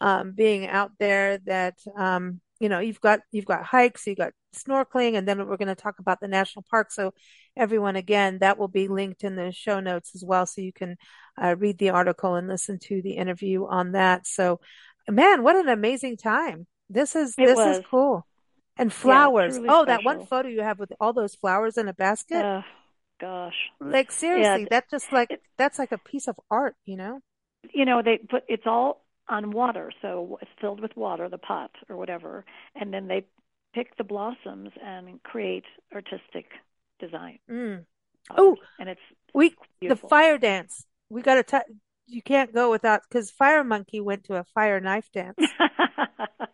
um, 0.00 0.32
being 0.32 0.66
out 0.66 0.92
there, 0.98 1.38
that 1.46 1.78
um, 1.96 2.40
you 2.58 2.68
know, 2.68 2.78
you've 2.78 3.00
got 3.00 3.20
you've 3.30 3.46
got 3.46 3.64
hikes, 3.64 4.06
you 4.06 4.16
got 4.16 4.32
snorkeling, 4.54 5.16
and 5.16 5.26
then 5.26 5.38
we're 5.46 5.56
going 5.56 5.68
to 5.68 5.74
talk 5.74 5.98
about 5.98 6.20
the 6.20 6.28
national 6.28 6.64
park. 6.70 6.92
So, 6.92 7.14
everyone, 7.56 7.96
again, 7.96 8.38
that 8.40 8.58
will 8.58 8.68
be 8.68 8.88
linked 8.88 9.24
in 9.24 9.36
the 9.36 9.52
show 9.52 9.80
notes 9.80 10.12
as 10.14 10.24
well, 10.24 10.44
so 10.44 10.60
you 10.60 10.72
can 10.72 10.96
uh, 11.40 11.56
read 11.56 11.78
the 11.78 11.90
article 11.90 12.34
and 12.34 12.48
listen 12.48 12.78
to 12.80 13.00
the 13.02 13.12
interview 13.12 13.66
on 13.66 13.92
that. 13.92 14.26
So, 14.26 14.60
man, 15.08 15.42
what 15.42 15.56
an 15.56 15.68
amazing 15.68 16.16
time! 16.16 16.66
This 16.88 17.16
is 17.16 17.34
it 17.38 17.46
this 17.46 17.56
was. 17.56 17.78
is 17.78 17.84
cool. 17.90 18.26
And 18.80 18.92
flowers. 18.92 19.56
Yeah, 19.56 19.64
oh, 19.68 19.84
special. 19.84 19.86
that 19.86 20.04
one 20.04 20.26
photo 20.26 20.48
you 20.48 20.62
have 20.62 20.78
with 20.78 20.92
all 21.00 21.12
those 21.12 21.34
flowers 21.34 21.76
in 21.76 21.86
a 21.86 21.92
basket. 21.92 22.44
Uh, 22.44 22.62
gosh. 23.20 23.54
Like 23.80 24.10
seriously, 24.10 24.62
yeah. 24.62 24.68
that 24.70 24.90
just 24.90 25.12
like 25.12 25.30
it, 25.30 25.42
that's 25.58 25.78
like 25.78 25.92
a 25.92 25.98
piece 25.98 26.26
of 26.28 26.40
art, 26.50 26.76
you 26.86 26.96
know? 26.96 27.20
You 27.74 27.84
know, 27.84 28.00
they 28.02 28.18
put 28.18 28.44
it's 28.48 28.66
all 28.66 29.04
on 29.28 29.50
water, 29.52 29.92
so 30.00 30.38
it's 30.40 30.50
filled 30.60 30.80
with 30.80 30.96
water, 30.96 31.28
the 31.28 31.38
pot 31.38 31.70
or 31.88 31.96
whatever, 31.96 32.44
and 32.74 32.92
then 32.92 33.06
they 33.06 33.26
pick 33.74 33.96
the 33.96 34.04
blossoms 34.04 34.70
and 34.82 35.22
create 35.22 35.64
artistic 35.94 36.46
design. 36.98 37.38
Mm. 37.50 37.84
Oh, 38.36 38.56
and 38.78 38.88
it's 38.88 39.00
we 39.34 39.54
beautiful. 39.80 40.08
the 40.08 40.08
fire 40.08 40.38
dance. 40.38 40.86
We 41.08 41.22
got 41.22 41.46
to. 41.46 41.64
You 42.06 42.22
can't 42.22 42.52
go 42.52 42.70
without 42.70 43.02
because 43.08 43.30
Fire 43.30 43.62
Monkey 43.62 44.00
went 44.00 44.24
to 44.24 44.34
a 44.34 44.44
fire 44.44 44.80
knife 44.80 45.08
dance. 45.12 45.38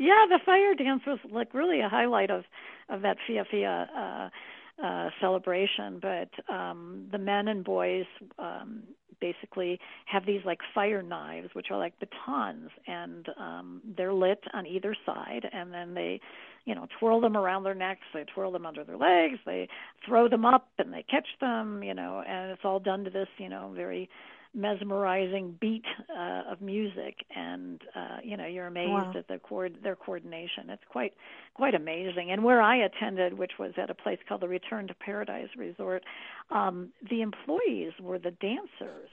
yeah, 0.00 0.24
the 0.30 0.40
fire 0.46 0.74
dance 0.74 1.02
was 1.06 1.18
like 1.30 1.52
really 1.52 1.80
a 1.80 1.88
highlight 1.88 2.30
of 2.30 2.44
of 2.88 3.02
that 3.02 3.18
Fia 3.26 3.44
Fia 3.50 3.86
uh, 3.94 4.84
uh, 4.84 5.10
celebration. 5.20 6.00
But 6.00 6.52
um, 6.52 7.06
the 7.12 7.18
men 7.18 7.48
and 7.48 7.62
boys 7.62 8.06
um, 8.38 8.82
basically 9.20 9.78
have 10.06 10.24
these 10.24 10.40
like 10.46 10.60
fire 10.74 11.02
knives, 11.02 11.50
which 11.52 11.66
are 11.70 11.76
like 11.78 11.92
batons, 12.00 12.70
and 12.86 13.28
um, 13.38 13.82
they're 13.94 14.14
lit 14.14 14.42
on 14.54 14.66
either 14.66 14.96
side, 15.04 15.46
and 15.52 15.70
then 15.70 15.92
they, 15.92 16.18
you 16.64 16.74
know, 16.74 16.86
twirl 16.98 17.20
them 17.20 17.36
around 17.36 17.64
their 17.64 17.74
necks, 17.74 18.06
they 18.14 18.24
twirl 18.34 18.52
them 18.52 18.64
under 18.64 18.84
their 18.84 18.96
legs, 18.96 19.38
they 19.44 19.68
throw 20.06 20.30
them 20.30 20.46
up, 20.46 20.68
and 20.78 20.94
they 20.94 21.04
catch 21.10 21.28
them, 21.42 21.82
you 21.82 21.92
know, 21.92 22.24
and 22.26 22.50
it's 22.50 22.64
all 22.64 22.80
done 22.80 23.04
to 23.04 23.10
this, 23.10 23.28
you 23.36 23.50
know, 23.50 23.70
very 23.76 24.08
mesmerizing 24.54 25.56
beat 25.60 25.84
uh, 26.14 26.42
of 26.50 26.60
music, 26.60 27.16
and 27.34 27.80
uh, 27.94 28.18
you 28.22 28.36
know 28.36 28.46
you're 28.46 28.66
amazed 28.66 28.90
wow. 28.90 29.12
at 29.16 29.28
the 29.28 29.38
cord 29.38 29.76
their 29.82 29.96
coordination. 29.96 30.70
It's 30.70 30.82
quite 30.88 31.14
quite 31.54 31.74
amazing. 31.74 32.30
And 32.30 32.42
where 32.42 32.60
I 32.60 32.76
attended, 32.76 33.38
which 33.38 33.52
was 33.58 33.72
at 33.76 33.90
a 33.90 33.94
place 33.94 34.18
called 34.28 34.40
the 34.40 34.48
Return 34.48 34.88
to 34.88 34.94
Paradise 34.94 35.48
Resort, 35.56 36.02
um, 36.50 36.90
the 37.08 37.22
employees 37.22 37.92
were 38.00 38.18
the 38.18 38.32
dancers. 38.32 39.10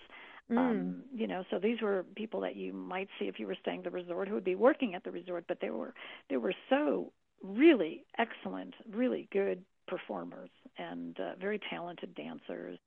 Mm. 0.51 0.57
Um, 0.57 1.03
you 1.13 1.27
know, 1.27 1.43
so 1.51 1.59
these 1.59 1.81
were 1.81 2.05
people 2.15 2.41
that 2.41 2.55
you 2.55 2.71
might 2.71 3.09
see 3.19 3.25
if 3.25 3.37
you 3.37 3.47
were 3.47 3.57
staying 3.61 3.79
at 3.79 3.83
the 3.83 3.91
resort 3.91 4.29
who 4.29 4.33
would 4.33 4.45
be 4.45 4.55
working 4.55 4.95
at 4.95 5.03
the 5.03 5.11
resort, 5.11 5.45
but 5.47 5.59
they 5.61 5.69
were 5.69 5.93
they 6.29 6.37
were 6.37 6.53
so 6.69 7.11
really 7.43 8.05
excellent, 8.17 8.73
really 8.91 9.27
good 9.31 9.63
performers 9.87 10.49
and 10.77 11.19
uh, 11.19 11.35
very 11.39 11.59
talented 11.69 12.15
dancers. 12.15 12.79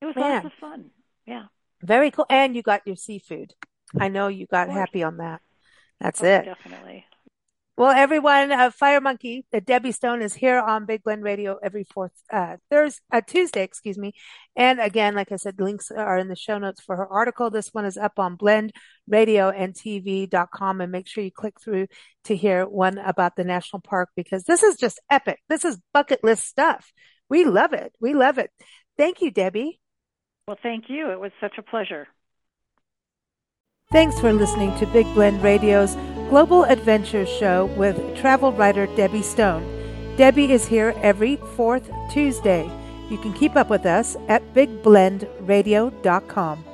It 0.00 0.06
was 0.06 0.16
Man. 0.16 0.44
lots 0.44 0.46
of 0.46 0.52
fun. 0.60 0.90
Yeah. 1.26 1.44
Very 1.82 2.10
cool. 2.10 2.26
And 2.30 2.56
you 2.56 2.62
got 2.62 2.86
your 2.86 2.96
seafood. 2.96 3.52
I 3.98 4.08
know 4.08 4.28
you 4.28 4.46
got 4.46 4.70
happy 4.70 5.02
on 5.02 5.18
that. 5.18 5.40
That's 6.00 6.22
oh, 6.22 6.26
it. 6.26 6.44
Definitely. 6.44 7.06
Well, 7.76 7.90
everyone, 7.90 8.52
uh, 8.52 8.70
Fire 8.70 9.00
Monkey, 9.00 9.44
uh, 9.52 9.58
Debbie 9.58 9.90
Stone 9.90 10.22
is 10.22 10.32
here 10.32 10.60
on 10.60 10.86
Big 10.86 11.02
Blend 11.02 11.24
Radio 11.24 11.58
every 11.60 11.82
fourth 11.82 12.12
uh, 12.32 12.58
Thursday, 12.70 13.00
uh, 13.12 13.20
Tuesday, 13.20 13.64
excuse 13.64 13.98
me. 13.98 14.12
And 14.54 14.78
again, 14.78 15.16
like 15.16 15.32
I 15.32 15.36
said, 15.36 15.60
links 15.60 15.90
are 15.90 16.16
in 16.16 16.28
the 16.28 16.36
show 16.36 16.56
notes 16.56 16.80
for 16.80 16.94
her 16.94 17.08
article. 17.08 17.50
This 17.50 17.74
one 17.74 17.84
is 17.84 17.96
up 17.96 18.20
on 18.20 18.38
blendradioandtv.com, 18.38 20.80
and 20.80 20.92
make 20.92 21.08
sure 21.08 21.24
you 21.24 21.32
click 21.32 21.60
through 21.60 21.88
to 22.24 22.36
hear 22.36 22.64
one 22.64 22.98
about 22.98 23.34
the 23.34 23.42
national 23.42 23.80
park 23.80 24.10
because 24.14 24.44
this 24.44 24.62
is 24.62 24.76
just 24.76 25.00
epic. 25.10 25.40
This 25.48 25.64
is 25.64 25.80
bucket 25.92 26.22
list 26.22 26.44
stuff. 26.44 26.92
We 27.28 27.44
love 27.44 27.72
it. 27.72 27.92
We 28.00 28.14
love 28.14 28.38
it. 28.38 28.52
Thank 28.96 29.20
you, 29.20 29.32
Debbie. 29.32 29.80
Well, 30.46 30.58
thank 30.62 30.84
you. 30.88 31.10
It 31.10 31.18
was 31.18 31.32
such 31.40 31.56
a 31.56 31.62
pleasure. 31.62 32.06
Thanks 33.90 34.20
for 34.20 34.32
listening 34.32 34.76
to 34.78 34.86
Big 34.86 35.06
Blend 35.14 35.42
Radio's 35.42 35.94
Global 36.28 36.64
Adventures 36.64 37.28
Show 37.28 37.66
with 37.76 38.16
travel 38.16 38.52
writer 38.52 38.86
Debbie 38.96 39.22
Stone. 39.22 39.64
Debbie 40.16 40.52
is 40.52 40.66
here 40.66 40.94
every 41.02 41.36
fourth 41.56 41.90
Tuesday. 42.10 42.70
You 43.08 43.16
can 43.18 43.32
keep 43.32 43.56
up 43.56 43.70
with 43.70 43.86
us 43.86 44.16
at 44.28 44.42
bigblendradio.com. 44.54 46.64